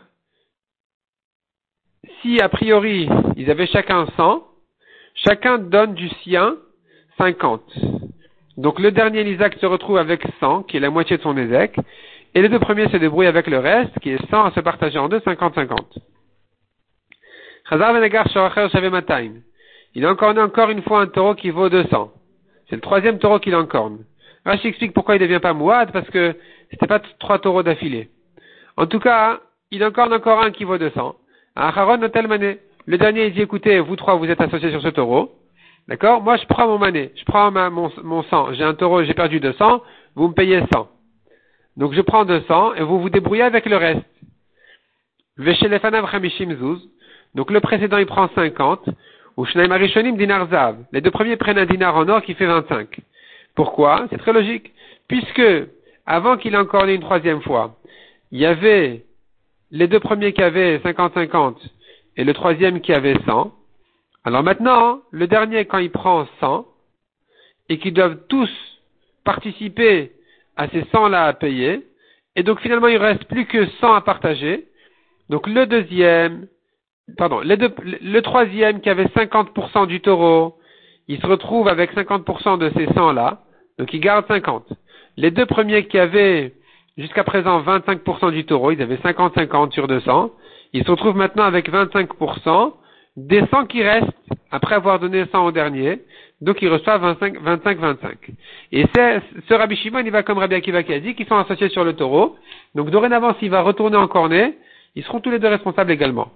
si 2.20 2.40
a 2.40 2.48
priori 2.48 3.08
ils 3.36 3.48
avaient 3.48 3.68
chacun 3.68 4.06
100, 4.16 4.44
chacun 5.14 5.58
donne 5.58 5.94
du 5.94 6.08
sien 6.24 6.56
50. 7.18 7.62
Donc 8.56 8.80
le 8.80 8.90
dernier 8.90 9.22
Isaac 9.22 9.56
se 9.60 9.66
retrouve 9.66 9.98
avec 9.98 10.26
100, 10.40 10.64
qui 10.64 10.78
est 10.78 10.80
la 10.80 10.90
moitié 10.90 11.16
de 11.16 11.22
son 11.22 11.36
Ézek, 11.38 11.76
et 12.34 12.42
les 12.42 12.48
deux 12.48 12.58
premiers 12.58 12.88
se 12.88 12.96
débrouillent 12.96 13.28
avec 13.28 13.46
le 13.46 13.60
reste, 13.60 13.96
qui 14.00 14.10
est 14.10 14.30
100 14.30 14.46
à 14.46 14.50
se 14.50 14.60
partager 14.60 14.98
en 14.98 15.08
deux, 15.08 15.20
50-50. 15.20 15.76
Il 19.94 20.04
a 20.04 20.10
encore 20.10 20.70
une 20.70 20.82
fois 20.82 21.00
un 21.00 21.06
taureau 21.06 21.34
qui 21.34 21.50
vaut 21.50 21.68
200. 21.68 22.12
C'est 22.68 22.76
le 22.76 22.82
troisième 22.82 23.18
taureau 23.18 23.38
qu'il 23.38 23.54
encorne. 23.54 24.04
Rashi 24.44 24.68
explique 24.68 24.92
pourquoi 24.92 25.16
il 25.16 25.22
ne 25.22 25.26
devient 25.26 25.40
pas 25.40 25.54
mouad, 25.54 25.90
parce 25.92 26.08
que 26.10 26.36
c'était 26.70 26.86
pas 26.86 27.00
trois 27.18 27.38
taureaux 27.38 27.62
d'affilée. 27.62 28.10
En 28.76 28.86
tout 28.86 28.98
cas, 28.98 29.40
il 29.70 29.82
encorne 29.84 30.12
encore 30.12 30.42
un 30.42 30.50
qui 30.50 30.64
vaut 30.64 30.76
200. 30.76 31.14
Acharon 31.56 31.98
Le 32.86 32.98
dernier, 32.98 33.26
il 33.26 33.32
dit, 33.32 33.40
écoutez, 33.40 33.80
vous 33.80 33.96
trois, 33.96 34.16
vous 34.16 34.28
êtes 34.28 34.40
associés 34.40 34.70
sur 34.70 34.82
ce 34.82 34.88
taureau. 34.88 35.32
D'accord? 35.88 36.22
Moi, 36.22 36.36
je 36.36 36.46
prends 36.46 36.66
mon 36.66 36.78
mané. 36.78 37.12
Je 37.16 37.24
prends 37.24 37.50
mon, 37.50 37.90
mon 38.02 38.22
sang. 38.24 38.52
J'ai 38.52 38.64
un 38.64 38.74
taureau, 38.74 39.02
j'ai 39.04 39.14
perdu 39.14 39.40
200. 39.40 39.82
Vous 40.16 40.28
me 40.28 40.34
payez 40.34 40.60
100. 40.72 40.88
Donc, 41.76 41.94
je 41.94 42.00
prends 42.02 42.24
200 42.24 42.74
et 42.74 42.82
vous 42.82 43.00
vous 43.00 43.10
débrouillez 43.10 43.42
avec 43.42 43.64
le 43.66 43.76
reste. 43.76 44.02
Donc 47.34 47.50
le 47.50 47.60
précédent, 47.60 47.98
il 47.98 48.06
prend 48.06 48.28
50. 48.34 48.88
Ou 49.36 49.44
Shnaim 49.44 50.12
dinar 50.12 50.48
zav. 50.48 50.76
Les 50.92 51.00
deux 51.00 51.10
premiers 51.10 51.36
prennent 51.36 51.58
un 51.58 51.66
dinar 51.66 51.96
en 51.96 52.08
or 52.08 52.22
qui 52.22 52.34
fait 52.34 52.46
25. 52.46 53.00
Pourquoi? 53.56 54.06
C'est 54.10 54.18
très 54.18 54.32
logique. 54.32 54.72
Puisque, 55.08 55.42
avant 56.06 56.36
qu'il 56.36 56.54
ait 56.54 56.58
encore 56.58 56.84
une 56.84 57.00
troisième 57.00 57.42
fois, 57.42 57.76
il 58.30 58.38
y 58.40 58.46
avait 58.46 59.04
les 59.72 59.88
deux 59.88 60.00
premiers 60.00 60.32
qui 60.32 60.42
avaient 60.42 60.78
50-50 60.78 61.56
et 62.16 62.24
le 62.24 62.32
troisième 62.32 62.80
qui 62.80 62.92
avait 62.92 63.16
100. 63.26 63.52
Alors 64.24 64.42
maintenant, 64.42 65.00
le 65.10 65.26
dernier, 65.26 65.64
quand 65.64 65.78
il 65.78 65.90
prend 65.90 66.26
100, 66.40 66.66
et 67.68 67.78
qu'ils 67.78 67.94
doivent 67.94 68.18
tous 68.28 68.50
participer 69.24 70.12
à 70.56 70.68
ces 70.68 70.82
100-là 70.82 71.24
à 71.24 71.32
payer, 71.32 71.86
et 72.36 72.42
donc 72.42 72.60
finalement 72.60 72.88
il 72.88 72.94
ne 72.94 73.00
reste 73.00 73.24
plus 73.24 73.46
que 73.46 73.66
100 73.66 73.94
à 73.94 74.00
partager, 74.00 74.66
donc 75.30 75.46
le 75.46 75.66
deuxième, 75.66 76.46
pardon, 77.16 77.40
le 77.42 78.20
troisième 78.20 78.80
qui 78.80 78.90
avait 78.90 79.06
50% 79.06 79.86
du 79.86 80.00
taureau, 80.00 80.56
il 81.08 81.20
se 81.20 81.26
retrouve 81.26 81.68
avec 81.68 81.94
50% 81.94 82.58
de 82.58 82.70
ces 82.76 82.86
100 82.94 83.12
là, 83.12 83.42
donc 83.78 83.92
il 83.92 84.00
garde 84.00 84.26
50. 84.26 84.66
Les 85.16 85.30
deux 85.30 85.46
premiers 85.46 85.86
qui 85.86 85.98
avaient 85.98 86.54
jusqu'à 86.96 87.24
présent 87.24 87.60
25% 87.62 88.32
du 88.32 88.44
taureau, 88.44 88.70
ils 88.70 88.82
avaient 88.82 88.96
50-50 88.96 89.72
sur 89.72 89.86
200, 89.86 90.30
ils 90.72 90.84
se 90.84 90.90
retrouvent 90.90 91.16
maintenant 91.16 91.44
avec 91.44 91.70
25% 91.70 92.72
des 93.16 93.44
100 93.46 93.66
qui 93.66 93.82
restent 93.82 94.08
après 94.50 94.74
avoir 94.74 94.98
donné 94.98 95.24
100 95.30 95.46
au 95.46 95.52
dernier, 95.52 96.00
donc 96.40 96.62
ils 96.62 96.68
reçoivent 96.68 97.02
25-25. 97.20 97.96
Et 98.72 98.86
ce 98.94 99.54
Rabbi 99.54 99.76
Shimon, 99.76 100.00
il 100.00 100.10
va 100.10 100.22
comme 100.22 100.38
Rabbi 100.38 100.54
Akiva 100.54 100.82
qui 100.82 100.92
a 100.92 101.00
dit, 101.00 101.14
qu'ils 101.14 101.26
sont 101.26 101.36
associés 101.36 101.68
sur 101.68 101.84
le 101.84 101.94
taureau, 101.94 102.36
donc 102.74 102.90
dorénavant 102.90 103.34
s'il 103.38 103.50
va 103.50 103.62
retourner 103.62 103.96
en 103.96 104.08
cornet, 104.08 104.56
ils 104.94 105.04
seront 105.04 105.20
tous 105.20 105.30
les 105.30 105.38
deux 105.38 105.48
responsables 105.48 105.90
également. 105.90 106.30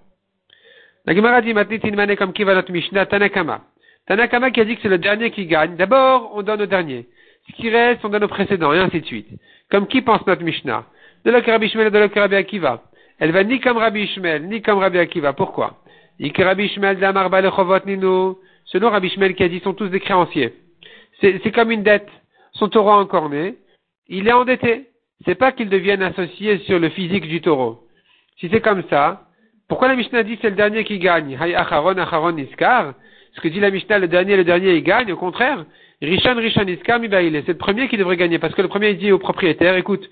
La 1.09 1.15
Gemara 1.15 1.41
dit 1.41 1.55
maintenant 1.55 2.17
comme 2.17 2.35
qui 2.35 2.45
va 2.45 2.55
notre 2.55 2.71
Mishnah, 2.71 3.07
Tanakama. 3.07 3.63
Tanakama 4.09 4.51
qui 4.51 4.61
a 4.61 4.67
dit 4.67 4.77
que 4.77 4.83
c'est 4.83 4.91
le 4.91 4.99
dernier 4.99 5.31
qui 5.31 5.47
gagne. 5.47 5.75
D'abord, 5.75 6.33
on 6.35 6.43
donne 6.43 6.61
au 6.61 6.67
dernier. 6.67 7.07
Ce 7.47 7.57
qui 7.57 7.71
reste, 7.71 8.05
on 8.05 8.11
donne 8.11 8.25
au 8.25 8.29
précédent, 8.29 8.75
et 8.75 8.79
ainsi 8.79 9.01
de 9.01 9.07
suite. 9.07 9.27
Comme 9.71 9.87
qui 9.87 10.03
pense 10.03 10.27
notre 10.27 10.43
Mishnah? 10.43 10.85
De 11.25 11.31
la 11.31 11.41
Rabbi 11.41 11.65
Ishmael 11.65 11.87
et 11.87 11.91
de 11.91 11.99
la 11.99 12.09
Rabbi 12.09 12.35
Akiva. 12.35 12.83
Elle 13.21 13.33
va 13.33 13.43
ni 13.43 13.59
comme 13.59 13.79
Rabbi 13.79 14.03
Ishmael, 14.03 14.49
ni 14.49 14.61
comme 14.61 14.81
Rabbi 14.81 14.99
Akiva. 14.99 15.33
Pourquoi? 15.33 15.79
Rabbi 16.21 16.65
Ishmael 16.65 16.99
damar 16.99 17.31
ninu. 17.87 18.35
selon 18.67 18.91
Rabbi 18.91 19.09
Shmuel 19.09 19.35
qui 19.35 19.45
a 19.45 19.49
dit, 19.49 19.61
sont 19.61 19.73
tous 19.73 19.89
des 19.89 20.01
créanciers. 20.01 20.53
C'est 21.23 21.53
comme 21.53 21.71
une 21.71 21.85
dette. 21.85 22.11
Son 22.53 22.69
taureau 22.69 22.91
encore 22.91 23.31
né, 23.31 23.55
il 24.09 24.29
est 24.29 24.33
endetté. 24.33 24.91
C'est 25.25 25.37
pas 25.37 25.53
qu'ils 25.53 25.71
deviennent 25.71 26.03
associés 26.03 26.59
sur 26.67 26.79
le 26.79 26.91
physique 26.91 27.27
du 27.27 27.41
taureau. 27.41 27.87
Si 28.41 28.51
c'est 28.51 28.61
comme 28.61 28.83
ça, 28.91 29.28
pourquoi 29.69 29.89
la 29.89 29.97
Mishnah 29.97 30.23
dit 30.23 30.39
c'est 30.41 30.51
le 30.51 30.57
dernier 30.57 30.85
qui 30.85 30.99
gagne? 30.99 31.37
Hay 31.41 31.55
acharon 31.55 31.97
acharon 31.99 32.33
niskar 32.33 32.95
Ce 33.35 33.41
que 33.41 33.49
dit 33.49 33.61
la 33.61 33.71
Mishnah, 33.71 33.99
le 33.99 34.09
dernier, 34.09 34.37
le 34.37 34.45
dernier, 34.45 34.75
il 34.75 34.83
gagne. 34.83 35.13
Au 35.13 35.17
contraire, 35.17 35.65
Rishon 36.01 36.35
Rishon 36.37 36.65
niskar 36.65 36.99
mibaile. 36.99 37.43
C'est 37.45 37.53
le 37.53 37.59
premier 37.59 37.89
qui 37.89 37.97
devrait 37.97 38.17
gagner 38.17 38.39
parce 38.39 38.55
que 38.55 38.63
le 38.63 38.69
premier 38.69 38.91
il 38.91 38.99
dit 38.99 39.13
au 39.13 39.19
propriétaire, 39.19 39.77
écoute, 39.77 40.09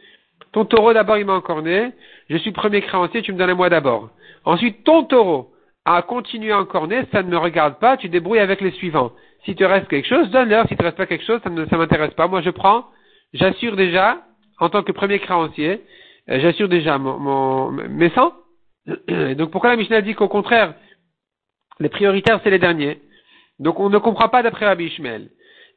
ton 0.52 0.64
taureau 0.64 0.92
d'abord 0.92 1.18
il 1.18 1.24
m'a 1.24 1.34
encore 1.34 1.62
né, 1.62 1.92
je 2.28 2.36
suis 2.36 2.52
premier 2.52 2.82
créancier, 2.82 3.22
tu 3.22 3.32
me 3.32 3.38
donnes 3.38 3.50
à 3.50 3.54
moi 3.54 3.68
d'abord. 3.68 4.10
Ensuite, 4.44 4.84
ton 4.84 5.04
taureau 5.04 5.50
a 5.84 6.02
continué 6.02 6.52
à 6.52 6.66
né, 6.86 7.04
ça 7.12 7.22
ne 7.22 7.30
me 7.30 7.38
regarde 7.38 7.78
pas, 7.78 7.96
tu 7.96 8.08
débrouilles 8.08 8.40
avec 8.40 8.60
les 8.60 8.72
suivants. 8.72 9.12
Si 9.44 9.54
te 9.54 9.64
reste 9.64 9.88
quelque 9.88 10.08
chose, 10.08 10.28
donne-leur. 10.30 10.66
Si 10.68 10.76
te 10.76 10.82
reste 10.82 10.96
pas 10.96 11.06
quelque 11.06 11.24
chose, 11.24 11.40
ça 11.42 11.50
ne 11.50 11.64
m'intéresse 11.64 12.14
pas. 12.14 12.26
Moi, 12.26 12.42
je 12.42 12.50
prends, 12.50 12.86
j'assure 13.32 13.76
déjà, 13.76 14.18
en 14.58 14.68
tant 14.68 14.82
que 14.82 14.90
premier 14.92 15.20
créancier, 15.20 15.82
euh, 16.28 16.40
j'assure 16.40 16.68
déjà 16.68 16.98
mon, 16.98 17.18
mon, 17.18 17.70
mes 17.70 18.10
100. 18.86 19.34
Donc 19.36 19.50
pourquoi 19.50 19.70
la 19.70 19.76
Mishnah 19.76 20.00
dit 20.00 20.14
qu'au 20.14 20.28
contraire, 20.28 20.74
les 21.80 21.88
prioritaires, 21.88 22.40
c'est 22.42 22.50
les 22.50 22.58
derniers? 22.58 23.00
Donc 23.58 23.80
on 23.80 23.88
ne 23.88 23.98
comprend 23.98 24.28
pas 24.28 24.42
d'après 24.42 24.66
Rabbi 24.66 24.84
Ishmael. 24.84 25.30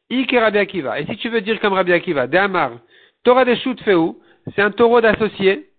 Ik 0.09 0.33
et 0.33 0.39
Rabbi 0.39 0.57
Akiva. 0.57 0.99
Et 0.99 1.05
si 1.05 1.17
tu 1.17 1.29
veux 1.29 1.41
dire 1.41 1.59
comme 1.59 1.73
Rabbi 1.73 1.93
Akiva, 1.93 2.27
Amar, 2.33 2.71
Torah 3.23 3.45
de 3.45 3.55
Shoot 3.55 3.79
c'est 4.55 4.61
un 4.61 4.71
taureau 4.71 5.01
d'associé. 5.01 5.69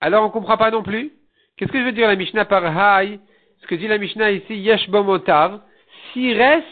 Alors 0.00 0.22
on 0.24 0.28
ne 0.28 0.32
comprend 0.32 0.56
pas 0.56 0.70
non 0.70 0.82
plus. 0.82 1.12
Qu'est-ce 1.56 1.70
que 1.70 1.78
je 1.78 1.84
veux 1.84 1.92
dire 1.92 2.08
la 2.08 2.16
Mishnah 2.16 2.44
par 2.44 2.64
Hay 2.64 3.20
Ce 3.60 3.66
que 3.66 3.74
dit 3.74 3.88
la 3.88 3.98
Mishnah 3.98 4.30
ici, 4.30 4.56
Yesh 4.56 4.88
Bomotar. 4.88 5.60
S'il 6.12 6.36
reste, 6.36 6.66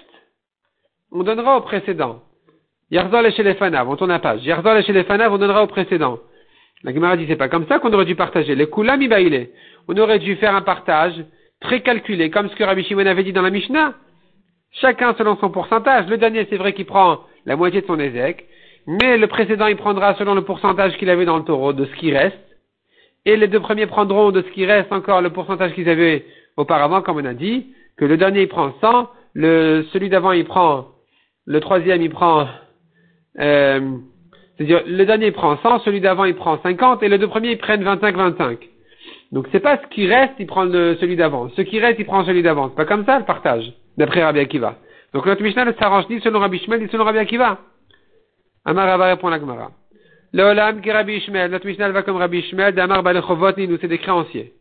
on 1.12 1.22
donnera 1.22 1.58
au 1.58 1.60
précédent. 1.60 2.22
Yarzol 2.90 3.26
et 3.26 3.32
Shelefanav, 3.32 3.88
on 3.88 3.96
tourne 3.96 4.10
la 4.10 4.18
page. 4.18 4.44
Yarzol 4.44 4.78
et 4.78 4.82
Shelefanav, 4.82 5.32
on 5.32 5.38
donnera 5.38 5.62
au 5.62 5.66
précédent. 5.66 6.18
La 6.82 6.94
Gemara 6.94 7.16
dit, 7.16 7.26
c'est 7.28 7.36
pas 7.36 7.48
comme 7.48 7.66
ça 7.66 7.78
qu'on 7.78 7.92
aurait 7.92 8.06
dû 8.06 8.16
partager. 8.16 8.54
Les 8.54 8.68
Kulam 8.68 9.00
On 9.88 9.96
aurait 9.98 10.18
dû 10.18 10.36
faire 10.36 10.54
un 10.54 10.62
partage 10.62 11.14
très 11.60 11.82
calculé, 11.82 12.30
comme 12.30 12.48
ce 12.48 12.56
que 12.56 12.64
Rabbi 12.64 12.84
Shimon 12.84 13.06
avait 13.06 13.24
dit 13.24 13.32
dans 13.32 13.42
la 13.42 13.50
Mishnah. 13.50 13.94
Chacun 14.72 15.14
selon 15.18 15.36
son 15.36 15.50
pourcentage. 15.50 16.06
Le 16.08 16.16
dernier, 16.16 16.46
c'est 16.48 16.56
vrai 16.56 16.72
qu'il 16.72 16.86
prend 16.86 17.20
la 17.44 17.56
moitié 17.56 17.82
de 17.82 17.86
son 17.86 17.98
ézec, 17.98 18.46
mais 18.86 19.18
le 19.18 19.26
précédent, 19.26 19.66
il 19.66 19.76
prendra 19.76 20.14
selon 20.14 20.34
le 20.34 20.42
pourcentage 20.42 20.96
qu'il 20.96 21.10
avait 21.10 21.24
dans 21.24 21.36
le 21.36 21.44
taureau 21.44 21.72
de 21.72 21.84
ce 21.84 21.94
qui 21.96 22.12
reste. 22.12 22.38
Et 23.26 23.36
les 23.36 23.48
deux 23.48 23.60
premiers 23.60 23.86
prendront 23.86 24.30
de 24.30 24.42
ce 24.42 24.48
qui 24.52 24.64
reste 24.64 24.92
encore 24.92 25.20
le 25.20 25.30
pourcentage 25.30 25.74
qu'ils 25.74 25.88
avaient 25.88 26.24
auparavant, 26.56 27.02
comme 27.02 27.18
on 27.18 27.24
a 27.24 27.34
dit, 27.34 27.66
que 27.98 28.06
le 28.06 28.16
dernier, 28.16 28.42
il 28.42 28.48
prend 28.48 28.72
100, 28.80 29.10
le, 29.34 29.84
celui 29.92 30.08
d'avant, 30.08 30.32
il 30.32 30.44
prend, 30.44 30.88
le 31.44 31.60
troisième, 31.60 32.00
il 32.00 32.10
prend, 32.10 32.48
euh, 33.38 33.98
c'est-à-dire, 34.60 34.82
le 34.86 35.06
dernier, 35.06 35.30
prend 35.30 35.56
100, 35.56 35.78
celui 35.80 36.02
d'avant, 36.02 36.26
il 36.26 36.34
prend 36.34 36.60
50, 36.62 37.02
et 37.02 37.08
les 37.08 37.16
deux 37.16 37.28
premiers, 37.28 37.52
ils 37.52 37.58
prennent 37.58 37.82
25-25. 37.82 38.58
Donc, 39.32 39.46
c'est 39.52 39.60
pas 39.60 39.78
ce 39.78 39.86
qui 39.86 40.06
reste, 40.06 40.34
il 40.38 40.46
prend 40.46 40.64
le, 40.64 40.98
celui 41.00 41.16
d'avant. 41.16 41.48
Ce 41.56 41.62
qui 41.62 41.80
reste, 41.80 41.98
il 41.98 42.04
prend 42.04 42.26
celui 42.26 42.42
d'avant. 42.42 42.68
C'est 42.68 42.76
pas 42.76 42.84
comme 42.84 43.06
ça, 43.06 43.18
le 43.18 43.24
partage, 43.24 43.72
d'après 43.96 44.22
Rabbi 44.22 44.38
Akiva. 44.38 44.76
Donc, 45.14 45.24
notre 45.24 45.42
Mishnah 45.42 45.64
ne 45.64 45.72
s'arrange 45.72 46.10
ni 46.10 46.20
selon 46.20 46.40
Rabbi 46.40 46.58
Shmuel, 46.58 46.82
ni 46.82 46.88
selon 46.90 47.04
Rabbi 47.04 47.16
Akiva. 47.16 47.56
Amar 48.66 49.00
répond 49.00 49.28
la 49.28 49.40
Gemara. 49.40 49.70
Le 50.34 50.42
Olam 50.42 50.82
qui 50.82 50.92
Rabbi 50.92 51.14
Ishmael, 51.14 51.50
notre 51.50 51.66
Mishnah 51.66 51.88
va 51.88 52.02
comme 52.02 52.18
Rabbi 52.18 52.40
Ishmael, 52.40 52.74
d'Amar 52.74 53.02
Balechovot, 53.02 53.52
nous 53.56 53.78
c'est 53.80 53.88
des 53.88 53.96
créanciers. 53.96 54.52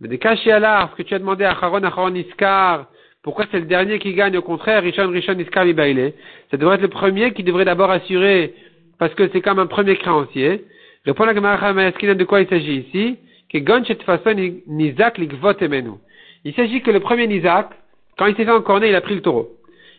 Mais 0.00 0.08
des 0.08 0.18
cachés 0.18 0.52
à 0.52 0.58
l'art, 0.58 0.90
ce 0.92 0.96
que 0.96 1.06
tu 1.06 1.12
as 1.12 1.18
demandé 1.18 1.44
à 1.44 1.54
Charon, 1.54 1.82
Charon 1.82 2.14
Iskar, 2.14 2.86
pourquoi 3.22 3.46
c'est 3.50 3.60
le 3.60 3.66
dernier 3.66 3.98
qui 3.98 4.14
gagne, 4.14 4.36
au 4.36 4.42
contraire, 4.42 4.82
Rishon, 4.82 5.10
Rishon, 5.10 5.38
Iskar, 5.38 5.66
Ibaile. 5.66 6.14
Ça 6.50 6.56
devrait 6.56 6.76
être 6.76 6.82
le 6.82 6.88
premier 6.88 7.32
qui 7.32 7.42
devrait 7.42 7.64
d'abord 7.64 7.90
assurer, 7.90 8.54
parce 9.04 9.14
que 9.16 9.28
c'est 9.34 9.42
comme 9.42 9.58
un 9.58 9.66
premier 9.66 9.96
créancier. 9.96 10.64
Répond 11.04 11.26
la 11.26 11.34
Gemara 11.34 11.74
de 11.74 12.24
quoi 12.24 12.40
il 12.40 12.48
s'agit 12.48 12.86
ici? 12.88 13.18
Il 13.52 13.66
s'agit 16.54 16.80
que 16.80 16.90
le 16.90 17.00
premier 17.00 17.26
Nizak, 17.26 17.68
quand 18.16 18.24
il 18.24 18.34
s'est 18.34 18.46
fait 18.46 18.50
encorner, 18.50 18.88
il 18.88 18.94
a 18.94 19.02
pris 19.02 19.14
le 19.14 19.20
taureau. 19.20 19.50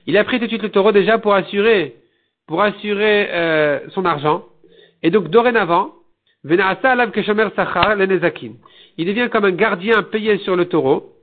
Il 0.07 0.17
a 0.17 0.23
pris 0.23 0.39
tout 0.39 0.45
de 0.45 0.49
suite 0.49 0.63
le 0.63 0.69
taureau 0.69 0.91
déjà 0.91 1.19
pour 1.19 1.35
assurer, 1.35 1.93
pour 2.47 2.63
assurer, 2.63 3.27
euh, 3.29 3.79
son 3.89 4.05
argent. 4.05 4.43
Et 5.03 5.11
donc, 5.11 5.27
dorénavant, 5.29 5.93
il 6.43 6.57
devient 8.97 9.29
comme 9.31 9.45
un 9.45 9.51
gardien 9.51 10.01
payé 10.01 10.39
sur 10.39 10.55
le 10.55 10.65
taureau 10.65 11.13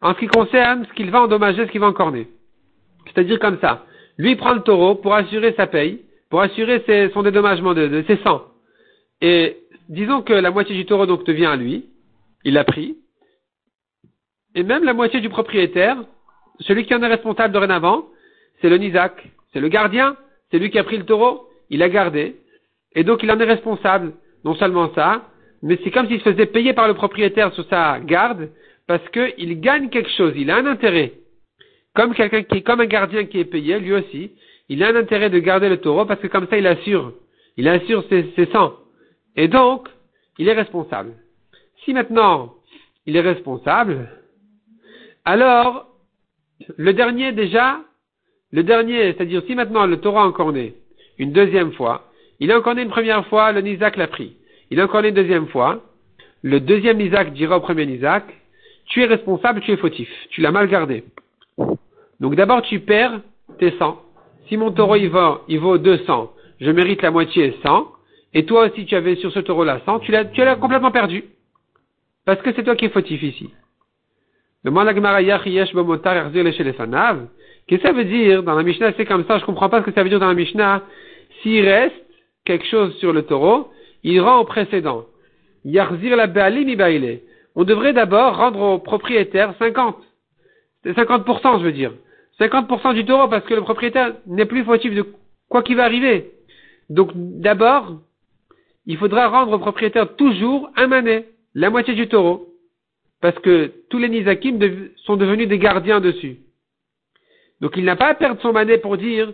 en 0.00 0.14
ce 0.14 0.20
qui 0.20 0.28
concerne 0.28 0.86
ce 0.86 0.92
qu'il 0.92 1.10
va 1.10 1.22
endommager, 1.22 1.66
ce 1.66 1.72
qu'il 1.72 1.80
va 1.80 1.88
encorner. 1.88 2.28
C'est-à-dire 3.06 3.40
comme 3.40 3.58
ça. 3.60 3.84
Lui 4.16 4.36
prend 4.36 4.54
le 4.54 4.60
taureau 4.60 4.94
pour 4.94 5.12
assurer 5.12 5.52
sa 5.56 5.66
paye, 5.66 6.02
pour 6.30 6.40
assurer 6.40 6.82
son 7.12 7.22
dédommagement 7.22 7.74
de, 7.74 8.04
ses 8.06 8.16
sangs. 8.18 8.42
Et 9.20 9.58
disons 9.88 10.22
que 10.22 10.32
la 10.32 10.50
moitié 10.50 10.74
du 10.74 10.86
taureau 10.86 11.06
donc 11.06 11.24
devient 11.24 11.46
à 11.46 11.56
lui, 11.56 11.86
il 12.44 12.54
l'a 12.54 12.64
pris, 12.64 12.96
et 14.54 14.62
même 14.62 14.84
la 14.84 14.94
moitié 14.94 15.20
du 15.20 15.28
propriétaire, 15.28 15.98
celui 16.60 16.86
qui 16.86 16.94
en 16.94 17.02
est 17.02 17.06
responsable 17.08 17.52
dorénavant, 17.52 18.06
c'est 18.60 18.68
le 18.68 18.78
Nizak, 18.78 19.12
c'est 19.52 19.60
le 19.60 19.68
gardien, 19.68 20.16
c'est 20.50 20.58
lui 20.58 20.70
qui 20.70 20.78
a 20.78 20.84
pris 20.84 20.96
le 20.96 21.04
taureau, 21.04 21.48
il 21.70 21.80
l'a 21.80 21.88
gardé, 21.88 22.36
et 22.94 23.04
donc 23.04 23.22
il 23.22 23.30
en 23.30 23.38
est 23.38 23.44
responsable. 23.44 24.12
Non 24.44 24.54
seulement 24.54 24.92
ça, 24.94 25.28
mais 25.62 25.78
c'est 25.82 25.90
comme 25.90 26.08
s'il 26.08 26.20
se 26.20 26.30
faisait 26.30 26.46
payer 26.46 26.72
par 26.72 26.88
le 26.88 26.94
propriétaire 26.94 27.52
sur 27.52 27.66
sa 27.68 28.00
garde, 28.00 28.50
parce 28.86 29.06
qu'il 29.10 29.60
gagne 29.60 29.90
quelque 29.90 30.10
chose, 30.10 30.32
il 30.36 30.50
a 30.50 30.56
un 30.56 30.66
intérêt. 30.66 31.12
Comme 31.94 32.14
quelqu'un 32.14 32.42
qui 32.42 32.62
comme 32.62 32.80
un 32.80 32.86
gardien 32.86 33.24
qui 33.24 33.40
est 33.40 33.44
payé, 33.44 33.78
lui 33.80 33.92
aussi, 33.92 34.32
il 34.68 34.82
a 34.82 34.88
un 34.88 34.96
intérêt 34.96 35.30
de 35.30 35.38
garder 35.38 35.68
le 35.68 35.78
taureau 35.78 36.04
parce 36.06 36.20
que 36.20 36.26
comme 36.26 36.48
ça 36.48 36.58
il 36.58 36.66
assure, 36.66 37.12
il 37.56 37.68
assure 37.68 38.04
ses, 38.08 38.32
ses 38.36 38.46
sangs. 38.46 38.74
Et 39.36 39.48
donc, 39.48 39.88
il 40.38 40.48
est 40.48 40.52
responsable. 40.52 41.12
Si 41.84 41.92
maintenant 41.92 42.54
il 43.06 43.16
est 43.16 43.20
responsable, 43.20 44.08
alors 45.24 45.86
le 46.76 46.92
dernier 46.92 47.32
déjà, 47.32 47.80
le 48.52 48.62
dernier, 48.62 49.12
c'est-à-dire 49.12 49.42
si 49.46 49.54
maintenant 49.54 49.86
le 49.86 50.00
taureau 50.00 50.18
a 50.18 50.26
encore 50.26 50.52
né 50.52 50.74
une 51.18 51.32
deuxième 51.32 51.72
fois, 51.72 52.10
il 52.40 52.50
a 52.52 52.58
encore 52.58 52.74
né 52.74 52.82
une 52.82 52.90
première 52.90 53.26
fois, 53.26 53.52
le 53.52 53.60
Nizak 53.60 53.96
l'a 53.96 54.08
pris. 54.08 54.36
Il 54.70 54.80
a 54.80 54.84
encore 54.84 55.02
né 55.02 55.08
une 55.08 55.14
deuxième 55.14 55.48
fois. 55.48 55.82
Le 56.42 56.60
deuxième 56.60 56.98
Nizak 56.98 57.32
dira 57.32 57.56
au 57.56 57.60
premier 57.60 57.86
Nizak, 57.86 58.24
tu 58.86 59.02
es 59.02 59.06
responsable, 59.06 59.60
tu 59.60 59.72
es 59.72 59.76
fautif. 59.76 60.08
Tu 60.30 60.40
l'as 60.40 60.52
mal 60.52 60.68
gardé. 60.68 61.04
Donc 62.20 62.34
d'abord 62.34 62.62
tu 62.62 62.80
perds 62.80 63.20
tes 63.58 63.72
100. 63.78 64.00
Si 64.48 64.56
mon 64.56 64.72
taureau 64.72 64.96
il 64.96 65.08
vaut, 65.08 65.40
il 65.48 65.58
vaut 65.58 65.78
200, 65.78 66.32
je 66.60 66.70
mérite 66.70 67.02
la 67.02 67.10
moitié 67.10 67.56
100. 67.62 67.92
Et 68.34 68.44
toi 68.44 68.66
aussi 68.66 68.86
tu 68.86 68.94
avais 68.94 69.16
sur 69.16 69.32
ce 69.32 69.40
taureau-là 69.40 69.80
100, 69.84 70.00
tu 70.00 70.12
l'as, 70.12 70.56
complètement 70.56 70.90
perdu. 70.90 71.24
Parce 72.24 72.40
que 72.42 72.52
c'est 72.54 72.64
toi 72.64 72.76
qui 72.76 72.86
es 72.86 72.90
fautif 72.90 73.22
ici. 73.22 73.50
Qu'est-ce 74.64 74.74
que 77.82 77.88
ça 77.88 77.92
veut 77.92 78.04
dire 78.04 78.42
dans 78.42 78.54
la 78.54 78.62
Mishnah? 78.62 78.92
C'est 78.96 79.06
comme 79.06 79.24
ça, 79.26 79.38
je 79.38 79.44
comprends 79.44 79.68
pas 79.68 79.80
ce 79.80 79.86
que 79.86 79.92
ça 79.92 80.02
veut 80.02 80.08
dire 80.08 80.20
dans 80.20 80.28
la 80.28 80.34
Mishnah. 80.34 80.82
S'il 81.42 81.64
reste 81.64 81.94
quelque 82.44 82.66
chose 82.66 82.94
sur 82.96 83.12
le 83.12 83.22
taureau, 83.22 83.70
il 84.02 84.20
rend 84.20 84.38
au 84.38 84.44
précédent. 84.44 85.04
Yarzir 85.64 86.16
la 86.16 86.28
On 87.56 87.64
devrait 87.64 87.92
d'abord 87.92 88.36
rendre 88.36 88.60
au 88.60 88.78
propriétaire 88.78 89.54
50. 89.58 89.96
50%, 90.84 91.58
je 91.58 91.64
veux 91.64 91.72
dire. 91.72 91.92
50% 92.40 92.94
du 92.94 93.04
taureau 93.04 93.28
parce 93.28 93.44
que 93.44 93.54
le 93.54 93.62
propriétaire 93.62 94.14
n'est 94.26 94.44
plus 94.44 94.64
fautif 94.64 94.94
de 94.94 95.06
quoi 95.48 95.62
qu'il 95.62 95.76
va 95.76 95.84
arriver. 95.84 96.32
Donc 96.90 97.10
d'abord, 97.14 97.98
il 98.86 98.96
faudra 98.98 99.28
rendre 99.28 99.52
au 99.52 99.58
propriétaire 99.58 100.14
toujours 100.16 100.70
un 100.76 100.86
manet, 100.86 101.28
la 101.54 101.70
moitié 101.70 101.94
du 101.94 102.08
taureau. 102.08 102.48
Parce 103.20 103.38
que 103.38 103.72
tous 103.88 103.98
les 103.98 104.08
nizakim 104.08 104.58
sont 104.96 105.16
devenus 105.16 105.48
des 105.48 105.58
gardiens 105.58 106.00
dessus. 106.00 106.36
Donc 107.60 107.72
il 107.76 107.84
n'a 107.84 107.96
pas 107.96 108.08
à 108.08 108.14
perdre 108.14 108.40
son 108.42 108.52
manet 108.52 108.78
pour 108.78 108.98
dire, 108.98 109.32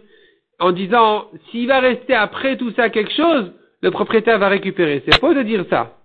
en 0.61 0.71
disant, 0.71 1.27
s'il 1.51 1.67
va 1.67 1.81
rester 1.81 2.15
après 2.15 2.57
tout 2.57 2.71
ça 2.73 2.88
quelque 2.88 3.12
chose, 3.12 3.53
le 3.83 3.91
propriétaire 3.91 4.38
va 4.38 4.49
récupérer. 4.49 5.03
C'est 5.05 5.19
faux 5.19 5.35
de 5.35 5.43
dire 5.43 5.65
ça. 5.69 5.99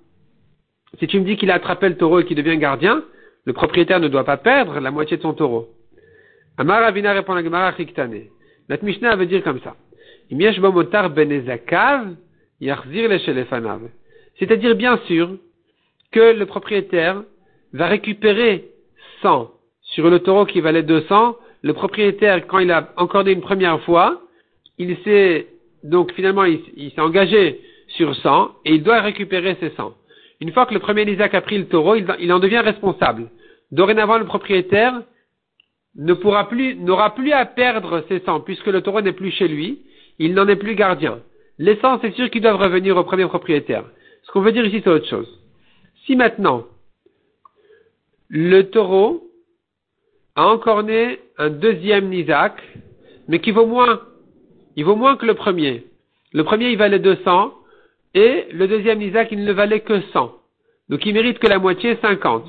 Si 1.00 1.06
tu 1.06 1.20
me 1.20 1.26
dis 1.26 1.38
qu'il 1.38 1.52
a 1.52 1.56
attrapé 1.56 1.90
le 1.90 1.98
taureau 1.98 2.20
et 2.20 2.26
qu'il 2.26 2.38
devient 2.38 2.58
gardien, 2.58 3.04
le 3.46 3.54
propriétaire 3.54 4.00
ne 4.00 4.08
doit 4.08 4.24
pas 4.24 4.38
perdre 4.38 4.80
la 4.80 4.90
moitié 4.90 5.18
de 5.18 5.22
son 5.22 5.34
taureau. 5.34 5.70
Amar 6.58 6.84
Avina 6.84 7.14
répond 7.14 7.34
à 7.34 7.44
Gemara 7.44 7.72
Chiktane. 7.76 8.24
Notre 8.68 8.84
Mishnah 8.84 9.16
veut 9.16 9.28
dire 9.28 9.44
comme 9.44 9.60
ça. 9.62 9.76
C'est-à-dire 14.40 14.76
bien 14.76 14.98
sûr 15.06 15.38
que 16.12 16.34
le 16.34 16.46
propriétaire 16.46 17.24
va 17.74 17.88
récupérer 17.88 18.66
100 19.22 19.52
sur 19.82 20.10
le 20.10 20.20
taureau 20.20 20.46
qui 20.46 20.60
valait 20.60 20.82
200. 20.84 21.38
Le 21.62 21.74
propriétaire, 21.74 22.48
quand 22.48 22.60
il 22.60 22.72
a 22.72 22.92
encordé 22.98 23.34
une 23.34 23.42
première 23.42 23.80
fois, 23.82 24.22
il 24.80 24.98
s'est 25.04 25.48
donc 25.84 26.12
finalement 26.14 26.44
il, 26.44 26.60
s'est 26.92 27.02
engagé 27.02 27.62
sur 27.90 28.16
100 28.16 28.52
et 28.66 28.74
il 28.74 28.84
doit 28.84 29.02
récupérer 29.02 29.56
ses 29.60 29.70
100. 29.72 29.94
Une 30.42 30.52
fois 30.52 30.66
que 30.66 30.74
le 30.74 30.80
premier 30.80 31.04
Isaac 31.10 31.36
a 31.36 31.42
pris 31.42 31.58
le 31.58 31.68
taureau, 31.68 31.96
il 31.96 32.34
en 32.34 32.40
devient 32.40 32.60
responsable. 32.60 33.30
Dorénavant, 33.72 34.18
le 34.18 34.26
propriétaire 34.26 35.02
n'aura 35.98 36.48
plus 37.16 37.32
à 37.32 37.46
perdre 37.46 38.04
ses 38.08 38.20
sangs 38.22 38.40
puisque 38.40 38.68
le 38.68 38.82
taureau 38.82 39.02
n'est 39.02 39.14
plus 39.14 39.32
chez 39.32 39.48
lui, 39.48 39.80
il 40.20 40.34
n'en 40.34 40.48
est 40.48 40.56
plus 40.56 40.76
gardien. 40.76 41.20
Les 41.60 41.76
sangs, 41.78 42.00
c'est 42.02 42.14
sûr 42.14 42.30
qu'ils 42.30 42.42
doivent 42.42 42.62
revenir 42.62 42.96
au 42.98 43.04
premier 43.04 43.26
propriétaire. 43.26 43.84
Ce 44.24 44.32
qu'on 44.32 44.42
veut 44.42 44.52
dire 44.52 44.66
ici, 44.66 44.82
c'est 44.84 44.90
autre 44.90 45.08
chose. 45.08 45.28
Si 46.06 46.16
maintenant, 46.16 46.66
le 48.30 48.64
taureau 48.64 49.30
a 50.36 50.48
encore 50.48 50.84
né 50.84 51.20
un 51.38 51.50
deuxième 51.50 52.10
Nizak, 52.10 52.62
mais 53.28 53.40
qui 53.40 53.52
vaut 53.52 53.66
moins, 53.66 54.02
il 54.76 54.86
vaut 54.86 54.96
moins 54.96 55.16
que 55.18 55.26
le 55.26 55.34
premier. 55.34 55.86
Le 56.34 56.44
premier, 56.44 56.70
il 56.70 56.78
valait 56.78 57.00
200, 57.00 57.54
et 58.14 58.46
le 58.52 58.68
deuxième 58.68 59.00
Nizak, 59.00 59.32
il 59.32 59.44
ne 59.44 59.54
valait 59.54 59.80
que 59.80 60.02
100. 60.14 60.32
Donc 60.90 61.06
il 61.06 61.14
mérite 61.14 61.40
que 61.40 61.48
la 61.48 61.60
moitié, 61.60 61.98
50. 62.02 62.46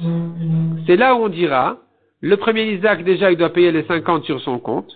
C'est 0.86 0.96
là 0.96 1.14
où 1.14 1.24
on 1.24 1.28
dira, 1.28 1.78
le 2.20 2.36
premier 2.36 2.72
Isaac, 2.72 3.04
déjà, 3.04 3.30
il 3.30 3.36
doit 3.36 3.52
payer 3.52 3.70
les 3.70 3.84
50 3.84 4.24
sur 4.24 4.40
son 4.40 4.58
compte, 4.58 4.92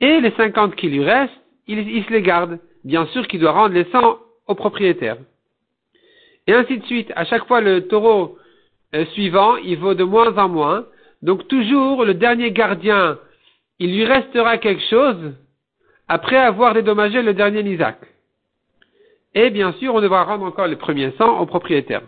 et 0.00 0.20
les 0.20 0.30
50 0.32 0.76
qui 0.76 0.88
lui 0.88 1.04
restent, 1.04 1.32
il, 1.66 2.04
se 2.04 2.10
les 2.10 2.22
garde. 2.22 2.58
Bien 2.84 3.06
sûr 3.06 3.26
qu'il 3.28 3.40
doit 3.40 3.52
rendre 3.52 3.74
les 3.74 3.84
100 3.84 4.18
au 4.46 4.54
propriétaire. 4.54 5.16
Et 6.46 6.54
ainsi 6.54 6.78
de 6.78 6.86
suite. 6.86 7.12
À 7.14 7.24
chaque 7.24 7.46
fois, 7.46 7.60
le 7.60 7.86
taureau 7.86 8.38
euh, 8.94 9.04
suivant, 9.06 9.56
il 9.56 9.78
vaut 9.78 9.94
de 9.94 10.04
moins 10.04 10.36
en 10.36 10.48
moins. 10.48 10.86
Donc 11.22 11.46
toujours, 11.48 12.04
le 12.04 12.14
dernier 12.14 12.50
gardien, 12.50 13.18
il 13.78 13.94
lui 13.94 14.04
restera 14.04 14.58
quelque 14.58 14.82
chose 14.88 15.34
après 16.08 16.38
avoir 16.38 16.74
dédommagé 16.74 17.22
le 17.22 17.34
dernier 17.34 17.60
Isaac. 17.60 17.98
Et 19.34 19.50
bien 19.50 19.72
sûr, 19.74 19.94
on 19.94 20.00
devra 20.00 20.24
rendre 20.24 20.44
encore 20.44 20.66
les 20.66 20.76
premiers 20.76 21.12
100 21.18 21.38
au 21.38 21.46
propriétaire. 21.46 22.02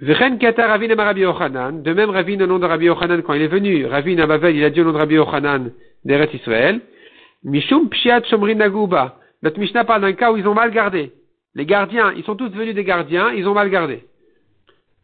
De 0.00 1.92
même, 1.92 2.10
Ravine 2.10 2.42
au 2.42 2.46
nom 2.46 2.58
de 2.58 2.64
Rabbi 2.64 2.86
Yochanan, 2.86 3.22
quand 3.22 3.34
il 3.34 3.42
est 3.42 3.48
venu, 3.48 3.84
Ravine 3.84 4.20
à 4.20 4.26
Bavel, 4.26 4.56
il 4.56 4.64
a 4.64 4.70
dit 4.70 4.80
au 4.80 4.84
nom 4.84 4.92
de 4.92 4.96
Rabbi 4.96 5.16
Yochanan 5.16 5.72
d'Eretz 6.06 6.32
Israël, 6.32 6.80
Mishum 7.44 7.90
Pshiat 7.90 8.22
Shomrin 8.24 8.54
Naguba. 8.54 9.18
Notre 9.42 9.58
Mishnah 9.58 9.84
parle 9.84 10.00
d'un 10.02 10.14
cas 10.14 10.32
où 10.32 10.38
ils 10.38 10.48
ont 10.48 10.54
mal 10.54 10.70
gardé. 10.70 11.12
Les 11.54 11.66
gardiens, 11.66 12.14
ils 12.16 12.24
sont 12.24 12.34
tous 12.34 12.48
devenus 12.48 12.74
des 12.74 12.84
gardiens, 12.84 13.32
ils 13.32 13.46
ont 13.46 13.52
mal 13.52 13.68
gardé. 13.68 14.04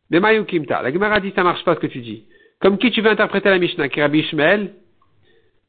Mais 0.08 0.20
Kimta, 0.46 0.80
la 0.80 0.90
Gemara 0.90 1.20
dit 1.20 1.32
ça 1.36 1.42
marche 1.42 1.64
pas 1.64 1.74
ce 1.74 1.80
que 1.80 1.88
tu 1.88 1.98
dis. 1.98 2.24
Comme 2.60 2.78
qui 2.78 2.90
tu 2.90 3.02
veux 3.02 3.10
interpréter 3.10 3.50
la 3.50 3.58
Mishnah? 3.58 3.88
Ishmael? 3.88 4.72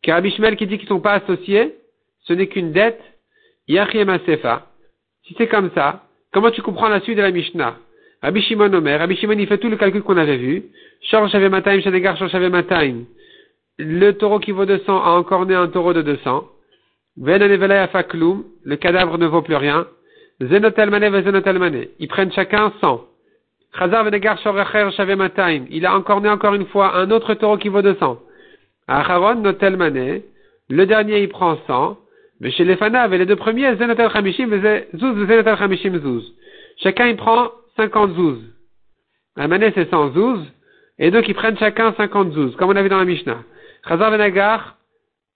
Rabbi 0.07 0.29
Ishmael 0.29 0.55
qui 0.55 0.67
dit 0.67 0.77
qu'ils 0.77 0.87
sont 0.87 1.01
pas 1.01 1.15
associés, 1.15 1.75
ce 2.21 2.33
n'est 2.33 2.47
qu'une 2.47 2.71
dette, 2.71 3.01
Yachiem 3.67 4.17
Sefa. 4.25 4.67
Si 5.25 5.35
c'est 5.37 5.47
comme 5.47 5.71
ça, 5.75 6.03
comment 6.31 6.51
tu 6.51 6.61
comprends 6.61 6.87
la 6.87 7.01
suite 7.01 7.17
de 7.17 7.23
la 7.23 7.31
Mishnah? 7.31 7.75
Rabbi 8.27 8.41
Shimon 8.41 8.73
Omer, 8.73 8.99
Rabbi 8.99 9.15
Shimon 9.15 9.39
il 9.39 9.47
fait 9.47 9.57
tout 9.57 9.69
le 9.69 9.77
calcul 9.77 10.03
qu'on 10.03 10.17
avait 10.17 10.35
vu. 10.35 10.63
Le 13.79 14.11
taureau 14.11 14.39
qui 14.39 14.51
vaut 14.51 14.65
200 14.65 15.01
a 15.01 15.11
encore 15.11 15.45
né 15.45 15.55
un 15.55 15.69
taureau 15.69 15.93
de 15.93 16.01
200. 16.01 16.43
Venanevelaya 17.15 17.87
Fakloum, 17.87 18.43
le 18.65 18.75
cadavre 18.75 19.17
ne 19.17 19.27
vaut 19.27 19.41
plus 19.41 19.55
rien. 19.55 19.87
Ils 20.41 22.07
prennent 22.09 22.33
chacun 22.33 22.73
100. 22.81 23.05
Chazar 23.79 24.03
Venegar 24.03 24.37
Shor 24.39 24.91
Shavemataim. 24.91 25.63
Il 25.69 25.85
a 25.85 25.95
encore 25.95 26.19
né 26.19 26.27
encore 26.27 26.53
une 26.53 26.65
fois 26.65 26.97
un 26.97 27.09
autre 27.11 27.33
taureau 27.33 27.55
qui 27.55 27.69
vaut 27.69 27.81
200. 27.81 28.19
Acharon 28.89 29.35
Notelmane. 29.35 30.19
Le 30.69 30.85
dernier 30.85 31.21
il 31.21 31.29
prend 31.29 31.57
100. 31.65 31.97
Mais 32.41 32.51
chez 32.51 32.65
les 32.65 32.75
Fanav 32.75 33.13
et 33.13 33.19
les 33.19 33.25
deux 33.25 33.37
premiers, 33.37 33.73
Zenotel 33.77 34.11
Chamishim, 34.11 34.49
Zenotel 34.51 35.57
Chamishim, 35.57 35.97
Zuz. 35.97 36.33
Chacun 36.83 37.07
il 37.07 37.15
prend 37.15 37.51
50 37.77 38.15
zouz. 38.15 38.39
La 39.35 39.47
manée 39.47 39.71
c'est 39.75 39.89
100 39.89 40.13
zouz, 40.13 40.39
et 40.99 41.11
donc 41.11 41.27
ils 41.27 41.35
prennent 41.35 41.57
chacun 41.57 41.93
50 41.93 42.33
zouz, 42.33 42.55
comme 42.55 42.69
on 42.69 42.75
a 42.75 42.81
vu 42.81 42.89
dans 42.89 42.97
la 42.97 43.05
Mishnah. 43.05 43.43
Chazar 43.87 44.11
Venagar, 44.11 44.77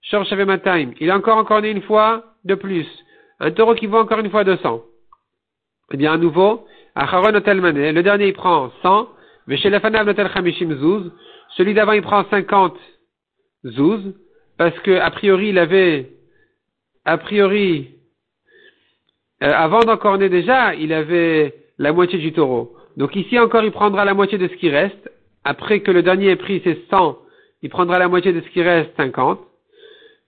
Shor 0.02 0.24
Shavemataim. 0.26 0.92
Il 1.00 1.10
a 1.10 1.16
encore 1.16 1.38
encore 1.38 1.60
une 1.60 1.82
fois 1.82 2.24
de 2.44 2.54
plus. 2.54 2.86
Un 3.40 3.50
taureau 3.52 3.74
qui 3.74 3.86
vaut 3.86 3.98
encore 3.98 4.18
une 4.18 4.30
fois 4.30 4.44
200. 4.44 4.82
Eh 5.92 5.96
bien, 5.96 6.12
à 6.12 6.16
nouveau, 6.16 6.66
Acharon 6.94 7.34
Otel 7.34 7.60
Mané, 7.60 7.92
le 7.92 8.02
dernier 8.02 8.28
il 8.28 8.34
prend 8.34 8.70
100, 8.82 9.08
mais 9.46 9.56
chez 9.56 9.70
Lefanav 9.70 10.06
Notel 10.06 10.30
Chamishim 10.32 10.74
Zouz, 10.76 11.10
celui 11.56 11.74
d'avant 11.74 11.92
il 11.92 12.02
prend 12.02 12.24
50 12.28 12.76
zouz, 13.64 14.14
parce 14.58 14.78
que, 14.80 14.98
a 14.98 15.10
priori, 15.10 15.48
il 15.48 15.58
avait, 15.58 16.12
a 17.04 17.18
priori, 17.18 17.90
euh, 19.42 19.52
avant 19.52 19.80
d'encore 19.80 20.18
né 20.18 20.28
déjà, 20.28 20.74
il 20.74 20.92
avait 20.92 21.61
la 21.82 21.92
moitié 21.92 22.18
du 22.18 22.32
taureau. 22.32 22.74
Donc 22.96 23.16
ici 23.16 23.38
encore, 23.38 23.64
il 23.64 23.72
prendra 23.72 24.04
la 24.04 24.14
moitié 24.14 24.38
de 24.38 24.46
ce 24.46 24.54
qui 24.54 24.70
reste. 24.70 25.10
Après 25.44 25.80
que 25.80 25.90
le 25.90 26.02
dernier 26.02 26.30
ait 26.30 26.36
pris 26.36 26.60
ses 26.62 26.78
100, 26.88 27.18
il 27.62 27.70
prendra 27.70 27.98
la 27.98 28.06
moitié 28.06 28.32
de 28.32 28.40
ce 28.40 28.48
qui 28.50 28.62
reste, 28.62 28.90
50. 28.96 29.40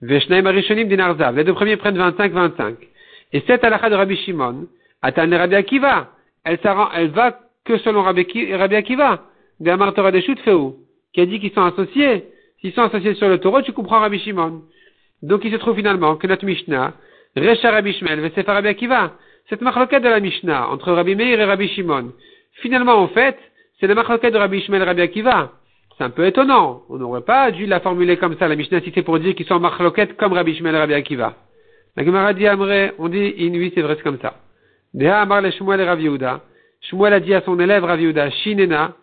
Veshnaim 0.01 0.45
Arishonim 0.45 0.85
Dinarzav. 0.85 1.37
Les 1.37 1.45
deux 1.45 1.53
premiers 1.53 1.77
prennent 1.77 1.97
25, 1.97 2.33
25. 2.33 2.75
Et 3.31 3.41
cette 3.47 3.63
halakha 3.63 3.89
de 3.89 3.95
Rabbi 3.95 4.17
Shimon, 4.17 4.67
Atan 5.01 5.29
Rabbi 5.31 5.55
Akiva, 5.55 6.09
elle, 6.43 6.59
va 7.11 7.39
que 7.63 7.77
selon 7.77 8.03
Rabbi, 8.03 8.21
Akiva, 8.75 9.23
de 9.61 9.69
Amar 9.71 9.93
Torah 9.93 10.11
de 10.11 10.19
qui 10.19 11.21
a 11.21 11.25
dit 11.25 11.39
qu'ils 11.39 11.53
sont 11.53 11.63
associés. 11.63 12.25
S'ils 12.59 12.73
sont 12.73 12.81
associés 12.81 13.13
sur 13.15 13.29
le 13.29 13.37
taureau, 13.37 13.61
tu 13.61 13.71
comprends 13.71 13.99
Rabbi 14.01 14.19
Shimon. 14.19 14.63
Donc 15.21 15.45
il 15.45 15.51
se 15.53 15.57
trouve 15.57 15.77
finalement 15.77 16.17
que 16.17 16.27
notre 16.27 16.45
Mishnah, 16.45 16.93
Recha 17.37 17.71
Rabbi 17.71 17.93
Shmuel, 17.93 18.19
Vesefa 18.19 18.53
Rabbi 18.53 18.67
Akiva, 18.67 19.13
cette 19.49 19.61
marloquette 19.61 20.03
de 20.03 20.09
la 20.09 20.19
Mishnah 20.19 20.69
entre 20.69 20.91
Rabbi 20.91 21.15
Meir 21.15 21.39
et 21.39 21.45
Rabbi 21.45 21.67
Shimon, 21.69 22.13
finalement, 22.61 22.95
en 22.95 23.07
fait, 23.09 23.37
c'est 23.79 23.87
la 23.87 23.93
marloquette 23.93 24.33
de 24.33 24.39
Rabbi 24.39 24.61
Shmuel 24.61 24.81
et 24.81 24.85
Rabbi 24.85 25.01
Akiva. 25.01 25.51
C'est 25.97 26.03
un 26.03 26.09
peu 26.09 26.25
étonnant. 26.25 26.81
On 26.89 26.97
n'aurait 26.97 27.21
pas 27.21 27.51
dû 27.51 27.65
la 27.65 27.79
formuler 27.79 28.17
comme 28.17 28.37
ça, 28.37 28.47
la 28.47 28.55
Mishnah, 28.55 28.81
si 28.81 28.91
c'est 28.93 29.03
pour 29.03 29.19
dire 29.19 29.35
qu'ils 29.35 29.45
sont 29.45 29.59
marloquettes 29.59 30.17
comme 30.17 30.33
Rabbi 30.33 30.55
Shmuel 30.55 30.75
et 30.75 30.79
Rabbi 30.79 30.93
Akiva. 30.93 31.35
La 31.95 32.03
Gemara 32.03 32.33
dit 32.33 32.47
Amré, 32.47 32.91
on 32.97 33.07
dit 33.07 33.35
Inuit, 33.37 33.71
c'est 33.75 33.81
vrai, 33.81 33.95
c'est 33.97 34.03
comme 34.03 34.19
ça. 34.19 34.35
Deha 34.93 35.21
Amar 35.21 35.41
le 35.41 35.51
Shmuel 35.51 35.79
et 35.79 35.85
Rabbi 35.85 36.03
Yehuda. 36.03 36.41
Shmuel 36.89 37.13
a 37.13 37.19
dit 37.19 37.33
à 37.33 37.41
son 37.41 37.59
élève 37.59 37.83
Rabbi 37.83 38.03
Yehuda, 38.03 38.31
Shinena, 38.31 38.95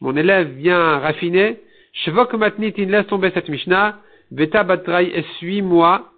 mon 0.00 0.16
élève 0.16 0.54
bien 0.54 0.98
raffiné, 0.98 1.60
Shvok 1.92 2.32
matnit, 2.34 2.72
il 2.78 2.90
laisse 2.90 3.06
tomber 3.06 3.30
cette 3.34 3.48
Mishnah, 3.48 3.98
Veta 4.30 4.62
batrai, 4.62 5.12
essuie-moi, 5.14 6.08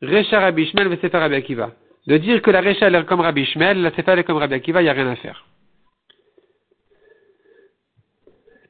Recha 0.00 0.40
Rabbi 0.40 0.66
Shmuel, 0.66 0.88
Vesefer 0.88 1.18
Rabbi 1.18 1.34
Akiva 1.34 1.70
de 2.06 2.16
dire 2.18 2.40
que 2.42 2.50
la 2.50 2.60
Recha 2.60 2.88
est 2.88 3.06
comme 3.06 3.20
Rabbi 3.20 3.44
Shmuel, 3.44 3.82
la 3.82 3.90
Sefa 3.92 4.22
comme 4.22 4.36
Rabbi 4.36 4.54
Akiva, 4.54 4.80
il 4.80 4.84
n'y 4.84 4.90
a 4.90 4.92
rien 4.92 5.08
à 5.08 5.16
faire. 5.16 5.44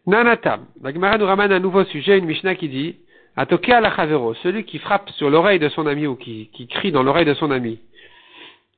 Nanatam. 0.06 0.66
La 0.82 0.92
Gemara 0.92 1.18
nous 1.18 1.26
ramène 1.26 1.52
un 1.52 1.58
nouveau 1.58 1.84
sujet, 1.84 2.18
une 2.18 2.26
Mishnah 2.26 2.54
qui 2.54 2.68
dit, 2.68 2.96
Atoke 3.36 3.68
la 3.68 3.94
chavero, 3.94 4.34
celui 4.34 4.64
qui 4.64 4.78
frappe 4.78 5.10
sur 5.10 5.28
l'oreille 5.28 5.58
de 5.58 5.68
son 5.68 5.86
ami 5.86 6.06
ou 6.06 6.16
qui, 6.16 6.48
crie 6.70 6.92
dans 6.92 7.02
l'oreille 7.02 7.26
de 7.26 7.34
son 7.34 7.50
ami. 7.50 7.80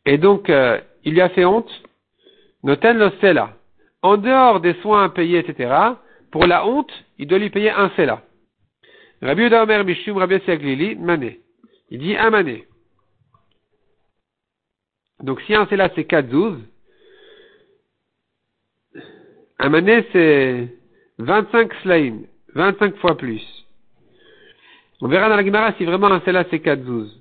Et 0.05 0.19
donc, 0.19 0.51
euh, 0.51 0.81
il 1.05 1.13
lui 1.13 1.21
a 1.21 1.29
fait 1.29 1.45
honte, 1.45 1.71
noten 2.65 2.99
lo 2.99 3.11
sela. 3.21 3.53
En 4.03 4.17
dehors 4.17 4.61
des 4.61 4.75
soins 4.75 5.05
à 5.05 5.09
payer, 5.11 5.39
etc., 5.39 5.75
pour 6.33 6.47
la 6.47 6.67
honte, 6.67 6.93
il 7.19 7.27
doit 7.27 7.39
lui 7.39 7.51
payer 7.51 7.71
un 7.71 7.91
sela. 7.91 8.23
Rabbi 9.23 9.47
Omer 9.47 9.85
Mishum 9.85 10.17
Rabbi 10.17 10.41
Siaglili, 10.41 10.97
mané. 10.97 11.41
Il 11.91 12.01
dit 12.01 12.17
un 12.17 12.31
mané. 12.31 12.65
Donc 15.21 15.41
si 15.43 15.55
un 15.55 15.67
là 15.71 15.91
c'est 15.95 16.05
4 16.05 16.31
zouz, 16.31 16.59
un 19.59 19.69
mané 19.69 20.07
c'est 20.13 20.69
25 21.19 21.75
slaim, 21.83 22.21
25 22.55 22.97
fois 22.97 23.17
plus. 23.17 23.43
On 25.01 25.09
verra 25.09 25.29
dans 25.29 25.37
la 25.37 25.45
Gemara 25.45 25.73
si 25.75 25.85
vraiment 25.85 26.07
un 26.07 26.33
là 26.33 26.45
c'est 26.51 26.61
4 26.61 26.85
zouz. 26.85 27.19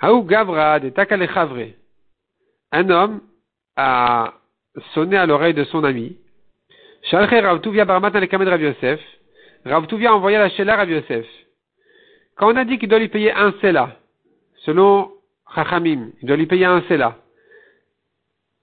Haou 0.00 0.22
gavra 0.22 0.78
de 0.80 0.92
chavre. 0.94 1.72
Un 2.70 2.90
homme 2.90 3.20
a 3.76 4.34
sonné 4.94 5.16
à 5.16 5.26
l'oreille 5.26 5.54
de 5.54 5.64
son 5.64 5.84
ami. 5.84 6.16
Shalche 7.02 7.42
Ravtuvia 7.42 7.84
barmatan 7.84 8.20
le 8.20 8.26
kamed 8.26 8.48
Rav 8.48 8.60
Yosef. 8.60 9.00
Ravtuvia 9.64 10.10
a 10.10 10.14
envoyé 10.14 10.38
la 10.38 10.50
shela 10.50 10.76
Rav 10.76 10.90
Yosef. 10.90 11.26
Quand 12.36 12.52
on 12.52 12.56
a 12.56 12.64
dit 12.64 12.78
qu'il 12.78 12.88
doit 12.88 12.98
lui 12.98 13.08
payer 13.08 13.32
un 13.32 13.52
sela, 13.60 13.96
selon 14.64 15.10
Chachamim, 15.54 16.10
il 16.20 16.26
doit 16.26 16.36
lui 16.36 16.46
payer 16.46 16.66
un 16.66 16.82
Sela. 16.88 17.16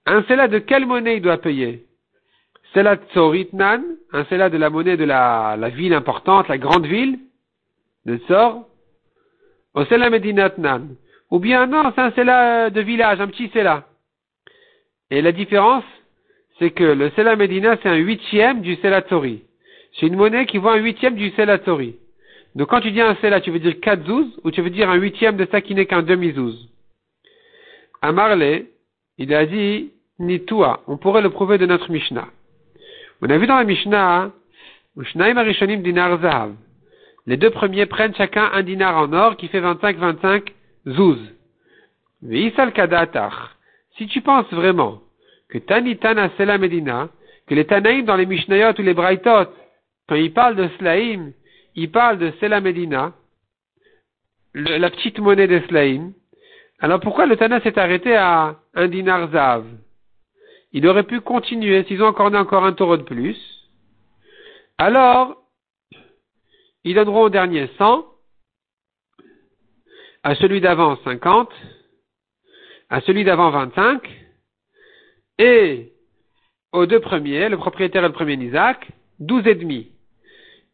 Un 0.06 0.24
Sela 0.24 0.48
de 0.48 0.60
quelle 0.60 0.86
monnaie 0.86 1.18
il 1.18 1.22
doit 1.22 1.38
payer? 1.38 1.86
Sela 2.74 2.98
Tzoritnan, 2.98 3.82
un 4.12 4.26
Sela 4.26 4.50
de 4.50 4.58
la 4.58 4.70
monnaie 4.70 4.98
de 4.98 5.04
la, 5.04 5.58
ville 5.70 5.94
importante, 5.94 6.48
la 6.48 6.58
grande 6.58 6.86
ville 6.86 7.20
de 8.06 8.18
Tsor. 8.18 8.68
Au 9.74 9.86
Sela 9.86 10.10
Medinatnan. 10.10 10.96
Ou 11.32 11.40
bien 11.40 11.66
non, 11.66 11.92
c'est 11.96 12.02
un 12.02 12.12
Sela 12.12 12.70
de 12.70 12.82
village, 12.82 13.20
un 13.20 13.28
petit 13.28 13.50
Sela. 13.50 13.86
Et 15.10 15.22
la 15.22 15.32
différence, 15.32 15.84
c'est 16.60 16.72
que 16.72 16.84
le 16.84 17.10
Sela 17.12 17.36
Medina, 17.36 17.78
c'est 17.82 17.90
un 17.90 17.96
huitième 17.96 18.62
du 18.62 18.76
Sela 18.76 19.02
Tzori. 19.02 19.44
C'est 19.94 20.08
une 20.08 20.16
monnaie 20.16 20.46
qui 20.46 20.60
vaut 20.60 20.70
un 20.70 20.78
huitième 20.78 21.16
du 21.16 21.32
Sela 21.32 21.58
Tzori. 21.58 21.96
Donc 22.54 22.70
quand 22.70 22.82
tu 22.82 22.92
dis 22.92 23.02
un 23.02 23.16
Sela, 23.16 23.42
tu 23.42 23.52
veux 23.52 23.60
dire 23.60 23.80
4 23.80 24.06
zouz 24.06 24.28
ou 24.44 24.52
tu 24.52 24.62
veux 24.62 24.70
dire 24.70 24.90
un 24.90 24.96
huitième 24.96 25.36
de 25.36 25.48
ça 25.52 25.62
qui 25.62 25.74
n'est 25.74 25.88
qu'un 25.88 26.04
demi-zouz 26.04 26.70
à 26.70 26.75
Marley, 28.12 28.68
il 29.18 29.34
a 29.34 29.46
dit, 29.46 29.92
ni 30.20 30.44
toi, 30.46 30.84
on 30.88 30.98
pourrait 30.98 31.22
le 31.22 31.30
prouver 31.30 31.58
de 31.58 31.66
notre 31.66 31.92
Mishnah. 31.92 32.28
On 33.22 33.30
a 33.30 33.38
vu 33.38 33.48
dans 33.48 33.58
la 33.58 33.64
Mishnah 33.64 34.32
Ushnaim 34.98 35.38
Arishonim 35.38 35.82
dinar. 35.82 36.18
Les 37.28 37.38
deux 37.38 37.50
premiers 37.50 37.86
prennent 37.86 38.16
chacun 38.16 38.50
un 38.54 38.64
dinar 38.64 38.98
en 38.98 39.12
or 39.14 39.36
qui 39.36 39.48
fait 39.48 39.62
25-25 39.62 40.48
zouz. 40.88 41.20
Veisal 42.22 42.72
kadatach. 42.72 43.34
Si 43.98 44.08
tu 44.08 44.22
penses 44.22 44.52
vraiment 44.52 45.02
que 45.50 45.58
Tanitana 45.58 46.30
Sela 46.38 46.58
Medina, 46.58 47.10
que 47.48 47.56
les 47.56 47.66
Tanaïm 47.66 48.06
dans 48.06 48.16
les 48.16 48.26
Mishnayot 48.26 48.74
ou 48.78 48.82
les 48.82 48.94
Braithot, 48.94 49.50
quand 50.08 50.16
ils 50.16 50.34
parlent 50.34 50.56
de 50.56 50.70
Slaim, 50.78 51.32
ils 51.76 51.92
parlent 51.92 52.18
de 52.18 52.32
Sela 52.40 52.62
Medina, 52.62 53.14
la 54.54 54.90
petite 54.90 55.20
monnaie 55.20 55.48
de 55.48 55.60
Slaim, 55.68 56.14
alors 56.80 57.00
pourquoi 57.00 57.26
le 57.26 57.38
Tana 57.38 57.62
s'est 57.62 57.80
arrêté 57.80 58.16
à 58.16 58.58
un 58.74 58.88
dinar 58.88 59.30
zav? 59.32 59.66
Il 60.72 60.86
aurait 60.88 61.04
pu 61.04 61.22
continuer 61.22 61.84
s'ils 61.86 62.04
ont 62.04 62.10
accordé 62.10 62.38
encore 62.38 62.66
un 62.66 62.74
taureau 62.74 62.98
de 62.98 63.04
plus. 63.04 63.38
Alors, 64.78 65.38
ils 66.84 66.96
donneront 66.96 67.24
au 67.24 67.30
dernier 67.30 67.70
100, 67.78 68.06
à 70.24 70.36
celui 70.36 70.60
d'avant 70.60 70.98
50, 71.04 71.50
à 72.90 73.00
celui 73.02 73.24
d'avant 73.24 73.52
25, 73.52 74.02
et 75.40 75.94
aux 76.74 76.86
deux 76.86 77.00
premiers, 77.00 77.48
le 77.48 77.58
propriétaire 77.58 78.04
et 78.04 78.08
le 78.08 78.14
premier 78.14 78.36
Isaac, 78.36 78.86
12 79.20 79.48
et 79.48 79.56
demi. 79.56 79.92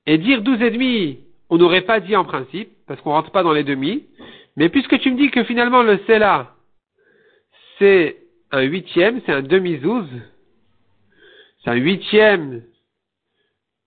Et 0.08 0.18
dire 0.18 0.42
12 0.42 0.62
et 0.64 0.72
demi, 0.72 1.20
on 1.50 1.58
n'aurait 1.58 1.82
pas 1.82 2.00
dit 2.00 2.16
en 2.16 2.26
principe, 2.26 2.72
parce 2.88 3.00
qu'on 3.02 3.12
rentre 3.12 3.32
pas 3.32 3.44
dans 3.44 3.52
les 3.52 3.64
demi, 3.64 4.06
mais 4.56 4.70
puisque 4.70 5.00
tu 5.00 5.12
me 5.12 5.18
dis 5.18 5.32
que 5.32 5.44
finalement 5.44 5.84
le 5.84 6.00
Sela, 6.08 6.56
c'est 7.80 8.18
un 8.52 8.62
huitième, 8.62 9.22
c'est 9.26 9.32
un 9.32 9.42
demi-zouz, 9.42 10.08
c'est 11.64 11.70
un 11.70 11.76
huitième. 11.76 12.64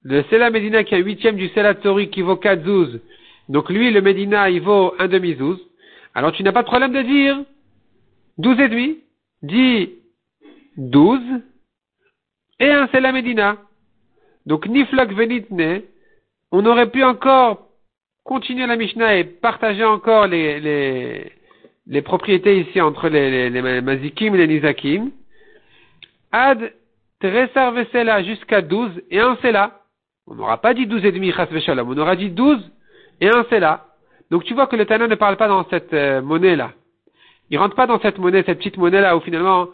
Le 0.02 0.22
Sela 0.24 0.50
Medina 0.50 0.84
qui 0.84 0.94
est 0.94 0.98
un 0.98 1.02
huitième 1.02 1.36
du 1.36 1.48
Sela 1.48 1.74
Tori 1.74 2.10
qui 2.10 2.22
vaut 2.22 2.36
4 2.36 2.64
zouz, 2.64 3.00
donc 3.48 3.68
lui, 3.68 3.90
le 3.90 4.00
Medina, 4.00 4.48
il 4.48 4.62
vaut 4.62 4.94
un 4.98 5.08
demi-zouz, 5.08 5.58
alors 6.14 6.32
tu 6.32 6.42
n'as 6.42 6.52
pas 6.52 6.62
de 6.62 6.68
problème 6.68 6.92
de 6.92 7.02
dire 7.02 7.44
12 8.38 8.60
et 8.60 8.68
demi, 8.68 8.98
dis 9.42 9.90
12 10.76 11.20
et 12.60 12.70
un 12.70 12.88
Sela 12.88 13.12
Medina. 13.12 13.58
Donc 14.46 14.66
Niflok 14.66 15.12
Venitne, 15.12 15.82
on 16.50 16.64
aurait 16.66 16.90
pu 16.90 17.02
encore 17.02 17.68
continuer 18.24 18.66
la 18.66 18.76
Mishnah 18.76 19.16
et 19.16 19.24
partager 19.24 19.84
encore 19.84 20.26
les, 20.26 21.30
les, 21.86 22.02
propriétés 22.02 22.60
ici 22.60 22.80
entre 22.80 23.08
les, 23.08 23.50
les, 23.50 23.80
Mazikim 23.80 24.34
et 24.34 24.38
les 24.38 24.46
Nizakim. 24.48 25.10
Ad 26.32 26.72
Tresar 27.20 27.72
Vesela 27.72 28.22
jusqu'à 28.22 28.60
12 28.60 29.02
et 29.10 29.20
un 29.20 29.36
Sela. 29.36 29.80
On 30.26 30.34
n'aura 30.34 30.60
pas 30.60 30.74
dit 30.74 30.86
douze 30.86 31.04
et 31.04 31.12
demi 31.12 31.32
chas 31.32 31.46
on 31.76 31.98
aura 31.98 32.16
dit 32.16 32.30
douze 32.30 32.70
et 33.20 33.28
un 33.28 33.44
là. 33.58 33.86
Donc 34.30 34.44
tu 34.44 34.54
vois 34.54 34.66
que 34.66 34.76
le 34.76 34.86
Tana 34.86 35.06
ne 35.06 35.14
parle 35.14 35.36
pas 35.36 35.48
dans 35.48 35.68
cette 35.68 35.92
euh, 35.92 36.22
monnaie-là. 36.22 36.72
Il 37.50 37.58
rentre 37.58 37.76
pas 37.76 37.86
dans 37.86 38.00
cette 38.00 38.18
monnaie, 38.18 38.42
cette 38.44 38.58
petite 38.58 38.78
monnaie-là 38.78 39.16
où 39.16 39.20
finalement 39.20 39.68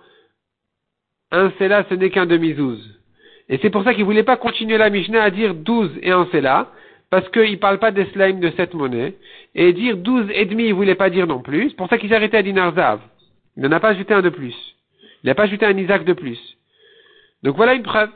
un 1.31 1.53
là, 1.61 1.85
ce 1.89 1.95
n'est 1.95 2.11
qu'un 2.11 2.27
demi-douze. 2.27 2.99
Et 3.49 3.59
c'est 3.63 3.71
pour 3.71 3.85
ça 3.85 3.95
qu'il 3.95 4.05
voulait 4.05 4.25
pas 4.25 4.37
continuer 4.37 4.77
la 4.77 4.91
Mishnah 4.91 5.23
à 5.23 5.31
dire 5.31 5.55
douze 5.55 5.93
et 6.03 6.11
un 6.11 6.27
là, 6.35 6.73
parce 7.11 7.29
qu'il 7.31 7.59
parle 7.59 7.79
pas 7.79 7.91
des 7.91 8.05
de 8.05 8.53
cette 8.57 8.75
monnaie. 8.75 9.15
Et 9.55 9.73
dire 9.73 9.97
douze 9.97 10.27
et 10.33 10.47
demi, 10.47 10.67
il 10.67 10.75
voulait 10.75 10.95
pas 10.95 11.11
dire 11.11 11.27
non 11.27 11.43
plus. 11.43 11.71
C'est 11.71 11.77
pour 11.77 11.89
ça 11.89 11.99
qu'il 11.99 12.09
s'est 12.09 12.15
arrêté 12.15 12.37
à 12.37 12.43
Dinar 12.43 12.73
Zav. 12.75 13.01
Il 13.57 13.65
n'en 13.65 13.73
a 13.73 13.81
pas 13.81 13.89
ajouté 13.89 14.15
un 14.15 14.23
de 14.23 14.29
plus. 14.29 14.55
Il 15.23 15.27
n'a 15.27 15.35
pas 15.35 15.43
ajouté 15.43 15.67
un 15.67 15.77
Isaac 15.77 16.05
de 16.05 16.13
plus. 16.13 16.39
Donc 17.43 17.57
voilà 17.57 17.75
une 17.75 17.83
preuve 17.83 18.11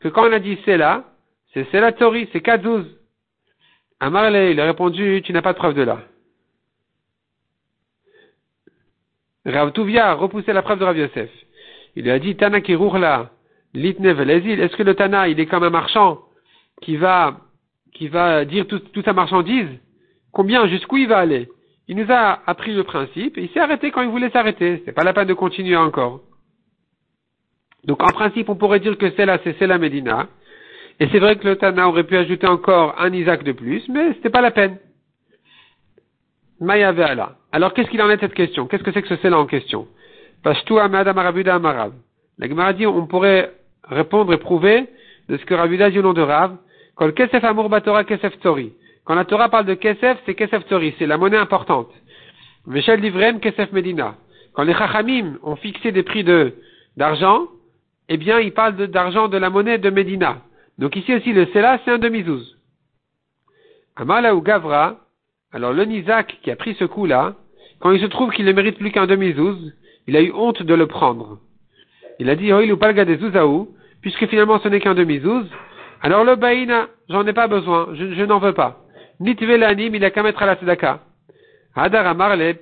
que 0.00 0.08
quand 0.08 0.28
on 0.28 0.32
a 0.32 0.40
dit 0.40 0.58
c'est 0.64 0.76
là, 0.76 1.04
c'est 1.54 1.72
la 1.72 1.92
Tori, 1.92 2.28
c'est 2.32 2.40
Kadzouz. 2.40 2.84
Amarle, 4.00 4.36
il 4.50 4.60
a 4.60 4.64
répondu, 4.64 5.22
tu 5.24 5.32
n'as 5.32 5.40
pas 5.40 5.52
de 5.52 5.58
preuve 5.58 5.74
de 5.74 5.82
là. 5.82 6.02
Rav 9.46 9.72
Tuvia 9.72 10.08
a 10.08 10.14
repoussé 10.14 10.52
la 10.52 10.62
preuve 10.62 10.80
de 10.80 10.84
Rav 10.84 10.98
Yosef. 10.98 11.30
Il 11.96 12.04
lui 12.04 12.10
a 12.10 12.18
dit, 12.18 12.34
Tana 12.34 12.60
Kirouhla, 12.60 13.30
Litne 13.72 14.12
Velezil, 14.12 14.60
est-ce 14.60 14.76
que 14.76 14.82
le 14.82 14.94
Tana, 14.94 15.28
il 15.28 15.38
est 15.38 15.46
comme 15.46 15.62
un 15.62 15.70
marchand 15.70 16.20
qui 16.82 16.96
va, 16.96 17.40
qui 17.94 18.08
va 18.08 18.44
dire 18.44 18.66
toute 18.66 19.04
sa 19.04 19.12
marchandise? 19.12 19.68
Combien, 20.32 20.66
jusqu'où 20.66 20.98
il 20.98 21.08
va 21.08 21.18
aller? 21.18 21.48
Il 21.88 21.96
nous 21.96 22.10
a 22.10 22.40
appris 22.46 22.74
le 22.74 22.84
principe, 22.84 23.38
et 23.38 23.44
il 23.44 23.50
s'est 23.50 23.60
arrêté 23.60 23.90
quand 23.90 24.02
il 24.02 24.08
voulait 24.08 24.30
s'arrêter. 24.30 24.82
C'est 24.84 24.92
pas 24.92 25.04
la 25.04 25.12
peine 25.12 25.28
de 25.28 25.34
continuer 25.34 25.76
encore. 25.76 26.20
Donc, 27.84 28.02
en 28.02 28.12
principe, 28.12 28.48
on 28.48 28.56
pourrait 28.56 28.80
dire 28.80 28.96
que 28.98 29.10
c'est 29.12 29.26
là, 29.26 29.38
c'est 29.42 29.66
la 29.66 29.78
Médina. 29.78 30.28
Et 31.00 31.08
c'est 31.08 31.18
vrai 31.18 31.36
que 31.36 31.46
le 31.46 31.56
Tana 31.56 31.88
aurait 31.88 32.04
pu 32.04 32.16
ajouter 32.16 32.46
encore 32.46 32.94
un 32.98 33.12
Isaac 33.12 33.42
de 33.42 33.52
plus, 33.52 33.86
mais 33.88 34.12
c'était 34.14 34.30
pas 34.30 34.40
la 34.40 34.50
peine. 34.50 34.78
Maya 36.60 36.94
Alors 37.52 37.74
qu'est-ce 37.74 37.90
qu'il 37.90 38.00
en 38.00 38.08
est 38.10 38.16
de 38.16 38.20
cette 38.20 38.34
question? 38.34 38.66
Qu'est-ce 38.66 38.82
que 38.82 38.92
c'est 38.92 39.02
que 39.02 39.08
ce 39.08 39.16
cela 39.16 39.38
en 39.38 39.46
question? 39.46 39.88
Pashtu 40.42 40.78
Amad 40.78 41.12
Marabuda 41.14 41.56
Amarab. 41.56 41.92
La 42.38 42.48
Gemara 42.48 42.72
dit 42.72 42.86
on 42.86 43.06
pourrait 43.06 43.52
répondre 43.82 44.32
et 44.32 44.38
prouver 44.38 44.88
de 45.28 45.36
ce 45.36 45.44
que 45.44 45.54
Rabuda 45.54 45.90
dit 45.90 45.98
au 45.98 46.02
nom 46.02 46.12
de 46.12 46.22
Rav. 46.22 46.56
Quand 46.96 47.06
la 49.14 49.24
Torah 49.24 49.48
parle 49.48 49.66
de 49.66 49.74
Kesef, 49.74 50.18
c'est 50.24 50.34
Kesef 50.34 50.66
Tori, 50.66 50.94
c'est 50.98 51.06
la 51.06 51.18
monnaie 51.18 51.36
importante. 51.36 51.90
Veshel 52.66 53.00
Livrem 53.00 53.40
Kesef 53.40 53.72
Medina. 53.72 54.16
Quand 54.52 54.62
les 54.62 54.74
Chachamim 54.74 55.38
ont 55.42 55.56
fixé 55.56 55.92
des 55.92 56.02
prix 56.02 56.24
de 56.24 56.54
d'argent, 56.96 57.48
eh 58.08 58.16
bien, 58.16 58.38
ils 58.38 58.52
parlent 58.52 58.76
d'argent 58.76 59.28
de, 59.28 59.36
la 59.36 59.50
monnaie 59.50 59.78
de 59.78 59.90
Medina. 59.90 60.42
Donc 60.78 60.94
ici 60.96 61.14
aussi, 61.14 61.32
le 61.32 61.46
Sela, 61.46 61.80
c'est 61.84 61.90
un 61.90 61.98
demi-zouz. 61.98 62.56
Amala 63.96 64.34
ou 64.34 64.40
Gavra, 64.40 65.00
alors 65.52 65.72
le 65.72 65.84
Nizak 65.84 66.38
qui 66.42 66.50
a 66.50 66.56
pris 66.56 66.74
ce 66.74 66.84
coup-là, 66.84 67.34
quand 67.80 67.90
il 67.92 68.00
se 68.00 68.06
trouve 68.06 68.32
qu'il 68.32 68.44
ne 68.44 68.52
mérite 68.52 68.78
plus 68.78 68.92
qu'un 68.92 69.06
demi-zouz, 69.06 69.72
il 70.06 70.16
a 70.16 70.20
eu 70.20 70.32
honte 70.32 70.62
de 70.62 70.74
le 70.74 70.86
prendre. 70.86 71.38
Il 72.18 72.30
a 72.30 72.36
dit, 72.36 72.52
oh, 72.52 72.60
il 72.60 72.72
ou 72.72 72.76
palga 72.76 73.04
des 73.04 73.16
zouzaou, 73.16 73.74
puisque 74.00 74.26
finalement 74.26 74.60
ce 74.60 74.68
n'est 74.68 74.80
qu'un 74.80 74.94
demi-zouz, 74.94 75.46
alors 76.04 76.22
le 76.22 76.36
Baïna, 76.36 76.88
j'en 77.08 77.26
ai 77.26 77.32
pas 77.32 77.48
besoin, 77.48 77.88
je, 77.94 78.24
n'en 78.24 78.38
veux 78.38 78.52
pas. 78.52 78.84
Nitve 79.20 79.56
l'anim, 79.56 79.94
il 79.94 80.04
a 80.04 80.10
qu'à 80.10 80.22
mettre 80.22 80.42
à 80.42 80.46
la 80.46 80.54
tzedaka. 80.54 81.00
Hadar 81.74 82.06
Amarle, 82.06 82.56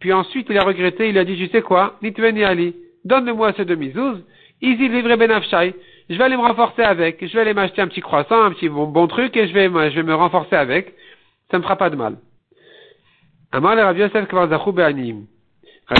puis 0.00 0.10
ensuite 0.14 0.46
il 0.48 0.56
a 0.56 0.64
regretté, 0.64 1.10
il 1.10 1.18
a 1.18 1.24
dit, 1.26 1.36
je 1.36 1.50
sais 1.50 1.60
quoi, 1.60 1.98
Nitve 2.00 2.30
ni 2.32 2.42
Ali, 2.42 2.74
donne-moi 3.04 3.52
ce 3.58 3.60
demi-zouz, 3.60 4.24
Izi 4.62 4.88
livre 4.88 5.14
benafshai, 5.16 5.74
je 6.08 6.16
vais 6.16 6.24
aller 6.24 6.38
me 6.38 6.40
renforcer 6.40 6.80
avec, 6.80 7.22
je 7.22 7.30
vais 7.34 7.40
aller 7.42 7.52
m'acheter 7.52 7.82
un 7.82 7.88
petit 7.88 8.00
croissant, 8.00 8.42
un 8.42 8.52
petit 8.52 8.70
bon, 8.70 9.06
truc, 9.06 9.36
et 9.36 9.46
je 9.48 9.52
vais, 9.52 9.68
me 9.68 10.14
renforcer 10.14 10.56
avec. 10.56 10.94
Ça 11.50 11.58
me 11.58 11.62
fera 11.62 11.76
pas 11.76 11.90
de 11.90 11.96
mal. 11.96 12.16
Amar 13.50 13.76
le 13.76 13.82
Rav 13.82 13.98
Yosef 13.98 14.32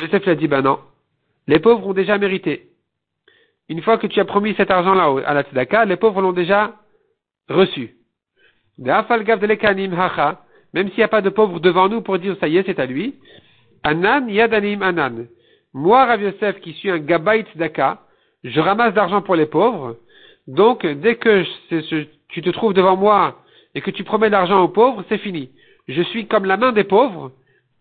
Yosef 0.00 0.24
l'a 0.24 0.34
dit, 0.36 0.48
ben 0.48 0.62
non. 0.62 0.78
Les 1.46 1.58
pauvres 1.58 1.86
ont 1.86 1.92
déjà 1.92 2.16
mérité. 2.16 2.71
Une 3.72 3.80
fois 3.80 3.96
que 3.96 4.06
tu 4.06 4.20
as 4.20 4.26
promis 4.26 4.52
cet 4.54 4.70
argent-là 4.70 5.22
à 5.24 5.32
la 5.32 5.44
tzedaka, 5.44 5.86
les 5.86 5.96
pauvres 5.96 6.20
l'ont 6.20 6.34
déjà 6.34 6.74
reçu. 7.48 7.96
Même 8.76 9.02
s'il 10.88 10.98
n'y 10.98 11.02
a 11.02 11.08
pas 11.08 11.22
de 11.22 11.30
pauvres 11.30 11.58
devant 11.58 11.88
nous 11.88 12.02
pour 12.02 12.18
dire 12.18 12.36
ça 12.38 12.48
y 12.48 12.58
est, 12.58 12.66
c'est 12.66 12.78
à 12.78 12.84
lui. 12.84 13.14
Anan 13.82 14.28
yadanim 14.28 14.82
anan. 14.82 15.24
Moi, 15.72 16.04
Rav 16.04 16.20
Yosef, 16.20 16.60
qui 16.60 16.74
suis 16.74 16.90
un 16.90 16.98
gabait 16.98 17.44
tzedaka, 17.44 18.02
je 18.44 18.60
ramasse 18.60 18.92
d'argent 18.92 19.22
pour 19.22 19.36
les 19.36 19.46
pauvres. 19.46 19.96
Donc, 20.46 20.84
dès 20.84 21.14
que 21.16 21.42
tu 22.28 22.42
te 22.42 22.50
trouves 22.50 22.74
devant 22.74 22.98
moi 22.98 23.38
et 23.74 23.80
que 23.80 23.90
tu 23.90 24.04
promets 24.04 24.28
l'argent 24.28 24.62
aux 24.62 24.68
pauvres, 24.68 25.02
c'est 25.08 25.16
fini. 25.16 25.48
Je 25.88 26.02
suis 26.02 26.26
comme 26.26 26.44
la 26.44 26.58
main 26.58 26.72
des 26.72 26.84
pauvres, 26.84 27.32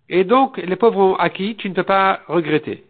et 0.07 0.23
donc 0.23 0.55
les 0.55 0.77
pauvres 0.77 0.99
ont 0.99 1.15
acquis, 1.15 1.57
tu 1.57 1.67
ne 1.67 1.73
peux 1.73 1.83
pas 1.83 2.21
regretter. 2.29 2.85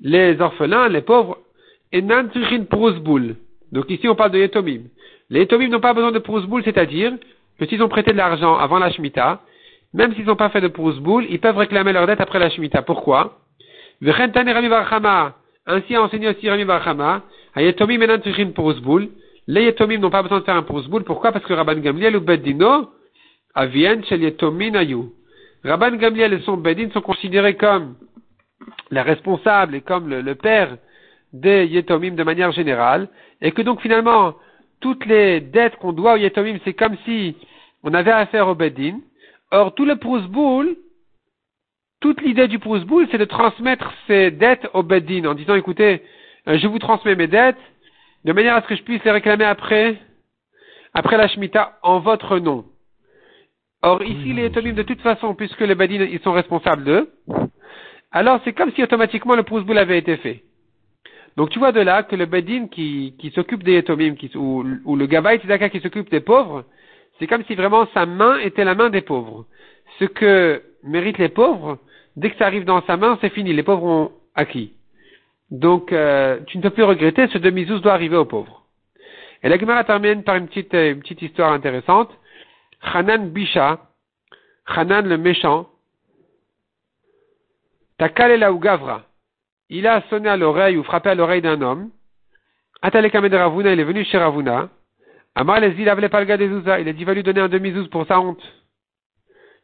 Les 0.00 0.40
orphelins, 0.40 0.88
les 0.88 1.02
pauvres, 1.02 1.38
donc 3.72 3.90
ici 3.90 4.08
on 4.08 4.14
parle 4.14 4.30
de 4.30 4.38
yetomim. 4.38 4.82
Les 5.30 5.40
yetomim 5.40 5.68
n'ont 5.68 5.80
pas 5.80 5.94
besoin 5.94 6.12
de 6.12 6.18
prousboul, 6.18 6.62
c'est-à-dire 6.64 7.12
que 7.58 7.66
s'ils 7.66 7.82
ont 7.82 7.88
prêté 7.88 8.12
de 8.12 8.16
l'argent 8.16 8.56
avant 8.56 8.78
la 8.78 8.90
Shemitah, 8.90 9.40
même 9.94 10.14
s'ils 10.14 10.26
n'ont 10.26 10.36
pas 10.36 10.50
fait 10.50 10.60
de 10.60 10.68
prousboul, 10.68 11.26
ils 11.28 11.40
peuvent 11.40 11.56
réclamer 11.56 11.92
leur 11.92 12.06
dette 12.06 12.20
après 12.20 12.38
la 12.38 12.50
Shemitah. 12.50 12.82
Pourquoi? 12.82 13.38
Ainsi 15.70 15.94
a 15.94 16.02
enseigné 16.02 16.28
aussi 16.28 16.48
Rami 16.48 16.64
Barchama, 16.64 17.22
Ayatomim 17.54 18.00
enan 18.00 18.20
tzichin 18.22 18.52
pouzboul. 18.52 19.08
Les 19.46 19.64
Yatomim 19.64 19.98
n'ont 19.98 20.10
pas 20.10 20.22
besoin 20.22 20.40
de 20.40 20.44
faire 20.44 20.56
un 20.56 20.62
pouzboul. 20.62 21.04
Pourquoi? 21.04 21.32
Parce 21.32 21.44
que 21.44 21.52
Rabban 21.52 21.80
Gamliel 21.80 22.16
ou 22.16 22.20
Beddino, 22.20 22.90
avien 23.54 24.02
shel 24.02 24.22
Yatomin 24.22 24.74
ayu. 24.74 25.10
Rabban 25.64 25.96
Gamliel 25.96 26.34
et 26.34 26.40
son 26.40 26.56
Beddin 26.56 26.90
sont 26.90 27.00
considérés 27.00 27.54
comme 27.54 27.96
les 28.90 29.00
responsables 29.00 29.74
et 29.74 29.80
comme 29.80 30.08
le, 30.08 30.34
père 30.34 30.76
des 31.32 31.66
Yetomim 31.66 32.14
de 32.14 32.22
manière 32.22 32.52
générale, 32.52 33.08
et 33.40 33.52
que 33.52 33.62
donc 33.62 33.80
finalement, 33.80 34.34
toutes 34.80 35.04
les 35.06 35.40
dettes 35.40 35.76
qu'on 35.76 35.92
doit 35.92 36.14
aux 36.14 36.18
Yetomim, 36.18 36.58
c'est 36.64 36.74
comme 36.74 36.96
si 37.04 37.36
on 37.82 37.94
avait 37.94 38.12
affaire 38.12 38.48
au 38.48 38.54
Beddin. 38.54 39.00
Or, 39.50 39.74
tout 39.74 39.84
le 39.84 39.96
pouzboul, 39.96 40.76
toute 42.00 42.20
l'idée 42.22 42.48
du 42.48 42.58
Prousboul, 42.58 43.08
c'est 43.10 43.18
de 43.18 43.24
transmettre 43.24 43.92
ses 44.06 44.30
dettes 44.30 44.68
au 44.72 44.82
Beddin 44.82 45.24
en 45.24 45.34
disant, 45.34 45.56
écoutez, 45.56 46.02
euh, 46.46 46.58
je 46.58 46.66
vous 46.66 46.78
transmets 46.78 47.16
mes 47.16 47.26
dettes, 47.26 47.58
de 48.24 48.32
manière 48.32 48.54
à 48.54 48.62
ce 48.62 48.68
que 48.68 48.76
je 48.76 48.82
puisse 48.82 49.02
les 49.04 49.10
réclamer 49.10 49.44
après, 49.44 49.96
après 50.94 51.16
la 51.16 51.28
Shemitah 51.28 51.78
en 51.82 51.98
votre 51.98 52.38
nom. 52.38 52.64
Or, 53.82 54.02
ici, 54.02 54.32
les 54.32 54.46
Etomim, 54.46 54.74
de 54.74 54.82
toute 54.82 55.00
façon, 55.00 55.34
puisque 55.34 55.60
les 55.60 55.74
Badin, 55.74 56.04
ils 56.04 56.20
sont 56.20 56.32
responsables 56.32 56.84
d'eux, 56.84 57.10
alors 58.10 58.40
c'est 58.44 58.52
comme 58.52 58.72
si 58.72 58.82
automatiquement 58.82 59.36
le 59.36 59.42
Prousboul 59.42 59.78
avait 59.78 59.98
été 59.98 60.16
fait. 60.16 60.42
Donc 61.36 61.50
tu 61.50 61.58
vois 61.58 61.72
de 61.72 61.80
là 61.80 62.02
que 62.02 62.16
le 62.16 62.26
Bedin 62.26 62.66
qui, 62.68 63.14
qui 63.18 63.30
s'occupe 63.30 63.62
des 63.62 63.76
Etomim, 63.76 64.16
qui, 64.16 64.30
ou, 64.36 64.64
le 64.64 65.06
Gabay 65.06 65.38
Tzedaka 65.38 65.68
qui 65.68 65.80
s'occupe 65.80 66.10
des 66.10 66.20
pauvres, 66.20 66.64
c'est 67.18 67.26
comme 67.26 67.44
si 67.44 67.54
vraiment 67.54 67.86
sa 67.94 68.06
main 68.06 68.38
était 68.38 68.64
la 68.64 68.74
main 68.74 68.90
des 68.90 69.02
pauvres. 69.02 69.46
Ce 69.98 70.04
que 70.04 70.62
méritent 70.82 71.18
les 71.18 71.28
pauvres, 71.28 71.78
dès 72.16 72.30
que 72.30 72.36
ça 72.38 72.46
arrive 72.46 72.64
dans 72.64 72.82
sa 72.86 72.96
main, 72.96 73.18
c'est 73.20 73.32
fini, 73.32 73.52
les 73.52 73.62
pauvres 73.62 73.84
ont 73.84 74.12
acquis. 74.34 74.72
Donc 75.50 75.92
euh, 75.92 76.40
tu 76.46 76.58
ne 76.58 76.62
peux 76.62 76.70
plus 76.70 76.82
regretter, 76.82 77.28
ce 77.28 77.38
demi-zouz 77.38 77.82
doit 77.82 77.92
arriver 77.92 78.16
aux 78.16 78.24
pauvres. 78.24 78.64
Et 79.42 79.48
la 79.48 79.58
Gemara 79.58 79.84
termine 79.84 80.24
par 80.24 80.36
une 80.36 80.48
petite, 80.48 80.74
une 80.74 81.00
petite 81.00 81.22
histoire 81.22 81.52
intéressante. 81.52 82.10
Hanan 82.82 83.30
Bisha, 83.30 83.78
Hanan 84.66 85.06
le 85.06 85.18
méchant, 85.18 85.68
Takalela 87.98 88.52
ou 88.52 88.58
Gavra, 88.58 89.02
il 89.68 89.86
a 89.86 90.02
sonné 90.08 90.28
à 90.28 90.36
l'oreille 90.36 90.76
ou 90.76 90.84
frappé 90.84 91.10
à 91.10 91.14
l'oreille 91.14 91.42
d'un 91.42 91.60
homme. 91.60 91.90
Atalekame 92.80 93.28
de 93.28 93.36
Ravuna, 93.36 93.72
il 93.72 93.80
est 93.80 93.84
venu 93.84 94.04
chez 94.04 94.18
Ravuna. 94.18 94.70
Amar 95.34 95.60
les 95.60 95.74
il 95.78 95.88
avait 95.88 96.08
gars 96.08 96.36
des 96.36 96.48
Zouza. 96.48 96.80
Il 96.80 96.88
a 96.88 96.92
dit, 96.92 97.04
va 97.04 97.14
lui 97.14 97.22
donner 97.22 97.40
un 97.40 97.48
demi-zouz 97.48 97.88
pour 97.88 98.06
sa 98.06 98.20
honte. 98.20 98.42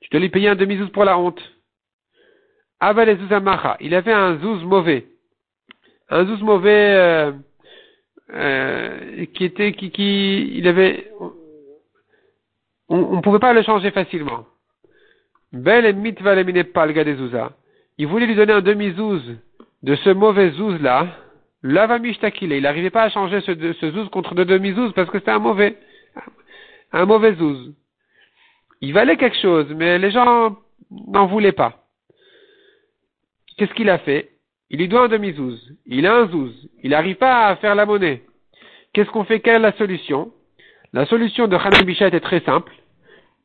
Tu 0.01 0.09
dois 0.11 0.21
lui 0.21 0.29
payer 0.29 0.49
un 0.49 0.57
demi-zouz 0.57 0.91
pour 0.91 1.05
la 1.05 1.17
honte. 1.19 1.41
Ava 2.81 3.05
les 3.05 3.17
Macha. 3.41 3.77
Il 3.81 3.95
avait 3.95 4.13
un 4.13 4.39
zouz 4.39 4.63
mauvais. 4.65 5.07
Un 6.11 6.27
zouz 6.27 6.43
mauvais, 6.43 6.95
euh, 6.97 7.33
euh, 8.35 9.27
qui 9.35 9.45
était, 9.45 9.73
qui, 9.73 9.91
qui, 9.91 10.59
il 10.59 10.69
avait, 10.69 11.11
on 12.89 13.17
ne 13.17 13.21
pouvait 13.23 13.39
pas 13.39 13.53
le 13.53 13.63
changer 13.63 13.91
facilement. 13.91 14.47
Bel 15.53 15.87
et 15.87 15.93
mitva 15.93 16.43
gars 16.93 17.05
des 17.05 17.17
Zouza. 17.17 17.53
Il 17.99 18.07
voulait 18.07 18.27
lui 18.27 18.35
donner 18.35 18.53
un 18.53 18.61
demi-zouz 18.61 19.23
de 19.83 19.95
ce 19.97 20.11
mauvais 20.11 20.51
zouz-là, 20.51 21.09
l'avamishtakile. 21.63 22.53
Il 22.53 22.63
n'arrivait 22.63 22.91
pas 22.91 23.03
à 23.05 23.11
changer 23.11 23.41
ce, 23.41 23.73
ce 23.73 23.91
zouz 23.91 24.09
contre 24.09 24.35
deux 24.35 24.45
demi-zouz 24.45 24.93
parce 24.95 25.11
que 25.11 25.19
c'était 25.19 25.31
un 25.31 25.39
mauvais, 25.39 25.79
un 26.93 27.07
mauvais 27.07 27.35
zouz. 27.35 27.75
Il 28.81 28.93
valait 28.93 29.17
quelque 29.17 29.41
chose, 29.41 29.67
mais 29.75 29.99
les 29.99 30.11
gens 30.11 30.57
n'en 30.91 31.27
voulaient 31.27 31.53
pas. 31.53 31.85
Qu'est-ce 33.57 33.75
qu'il 33.75 33.91
a 33.91 33.99
fait? 33.99 34.31
Il 34.71 34.79
lui 34.79 34.89
doit 34.89 35.05
un 35.05 35.09
demi-zouz. 35.09 35.77
Il 35.87 36.07
a 36.07 36.17
un 36.17 36.29
zouz. 36.29 36.53
Il 36.83 36.91
n'arrive 36.91 37.17
pas 37.17 37.47
à 37.47 37.57
faire 37.57 37.75
la 37.75 37.87
monnaie. 37.87 38.23
Qu'est-ce 38.93 39.11
qu'on 39.11 39.25
fait? 39.25 39.41
Quelle 39.41 39.57
est 39.57 39.61
la 39.61 39.73
solution? 39.73 40.33
La 40.93 41.07
solution 41.07 41.47
de 41.47 41.57
Hanan 41.57 41.85
Bisha 41.85 42.09
était 42.09 42.21
très 42.21 42.41
simple. 42.41 42.73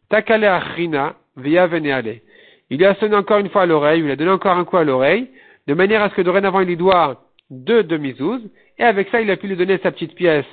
Takale 0.09 0.45
achrina 0.45 1.15
via 1.37 1.67
veneale. 1.67 2.21
Il 2.69 2.77
lui 2.77 2.85
a 2.85 2.95
sonné 2.95 3.15
encore 3.15 3.39
une 3.39 3.49
fois 3.49 3.63
à 3.63 3.65
l'oreille, 3.65 3.99
il 3.99 4.05
lui 4.05 4.11
a 4.11 4.15
donné 4.15 4.31
encore 4.31 4.57
un 4.57 4.65
coup 4.65 4.77
à 4.77 4.83
l'oreille, 4.83 5.29
de 5.67 5.73
manière 5.73 6.01
à 6.01 6.09
ce 6.09 6.15
que 6.15 6.21
dorénavant 6.21 6.61
il 6.61 6.67
lui 6.67 6.77
doit 6.77 7.23
deux 7.49 7.83
demi-zouz, 7.83 8.41
et 8.77 8.83
avec 8.83 9.09
ça 9.09 9.21
il 9.21 9.31
a 9.31 9.37
pu 9.37 9.47
lui 9.47 9.55
donner 9.55 9.79
sa 9.79 9.91
petite 9.91 10.13
pièce, 10.15 10.45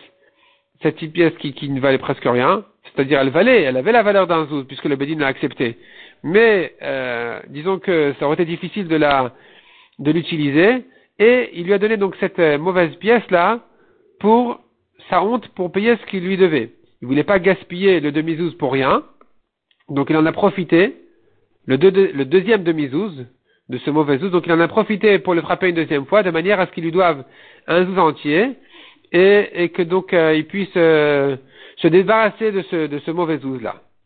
cette 0.83 0.95
petite 0.95 1.13
pièce 1.13 1.35
qui, 1.39 1.71
ne 1.71 1.81
valait 1.81 1.99
presque 1.99 2.25
rien, 2.25 2.65
c'est-à-dire 2.85 3.21
elle 3.21 3.31
valait, 3.31 3.63
elle 3.63 3.77
avait 3.77 3.93
la 3.93 4.03
valeur 4.03 4.27
d'un 4.27 4.47
zouz, 4.47 4.67
puisque 4.67 4.87
le 4.87 4.97
Bédine 4.97 5.21
l'a 5.21 5.27
accepté. 5.27 5.77
Mais 6.23 6.75
euh, 6.83 7.41
disons 7.49 7.79
que 7.79 8.15
ça 8.19 8.27
aurait 8.27 8.35
été 8.35 8.47
difficile 8.47 8.89
de 8.89 8.99
de 9.99 10.11
l'utiliser, 10.11 10.85
et 11.19 11.51
il 11.55 11.65
lui 11.65 11.73
a 11.73 11.79
donné 11.79 11.97
donc 11.97 12.17
cette 12.21 12.39
euh, 12.39 12.59
mauvaise 12.59 12.95
pièce-là 12.97 13.61
pour 14.21 14.61
sa 15.11 15.23
honte, 15.23 15.49
pour 15.49 15.73
payer 15.73 15.97
ce 15.97 16.07
qu'il 16.07 16.25
lui 16.25 16.37
devait. 16.37 16.73
Il 17.01 17.09
voulait 17.09 17.25
pas 17.25 17.39
gaspiller 17.39 18.01
le 18.01 18.13
demi-zouz 18.13 18.55
pour 18.57 18.73
rien, 18.73 19.03
donc 19.89 20.09
il 20.11 20.17
en 20.17 20.27
a 20.27 20.33
profité, 20.33 20.97
le, 21.67 21.77
le 21.77 22.25
deuxième 22.25 22.63
demi-zouz, 22.63 23.27
de 23.69 23.79
ce 23.79 23.91
mauvais 23.91 24.19
zouz. 24.19 24.31
Donc 24.31 24.47
il 24.47 24.53
en 24.53 24.61
a 24.61 24.69
profité 24.69 25.19
pour 25.19 25.35
le 25.35 25.43
frapper 25.43 25.69
une 25.69 25.75
deuxième 25.75 26.07
fois, 26.07 26.23
de 26.23 26.31
manière 26.31 26.61
à 26.61 26.67
ce 26.67 26.73
qu'il 26.73 26.85
lui 26.85 26.93
doive 26.93 27.25
un 27.67 27.85
zouz 27.85 27.99
entier, 27.99 28.53
et, 29.13 29.65
et 29.65 29.69
que 29.71 29.83
donc 29.83 30.13
euh, 30.13 30.35
il 30.35 30.47
puisse 30.47 30.69
euh, 30.77 31.37
se 31.77 31.89
débarrasser 31.89 32.53
de 32.53 32.63
ce, 32.63 32.87
de 32.87 32.99
ce 33.01 33.11
mauvais 33.11 33.39
zouz 33.39 33.63
là. 33.63 33.83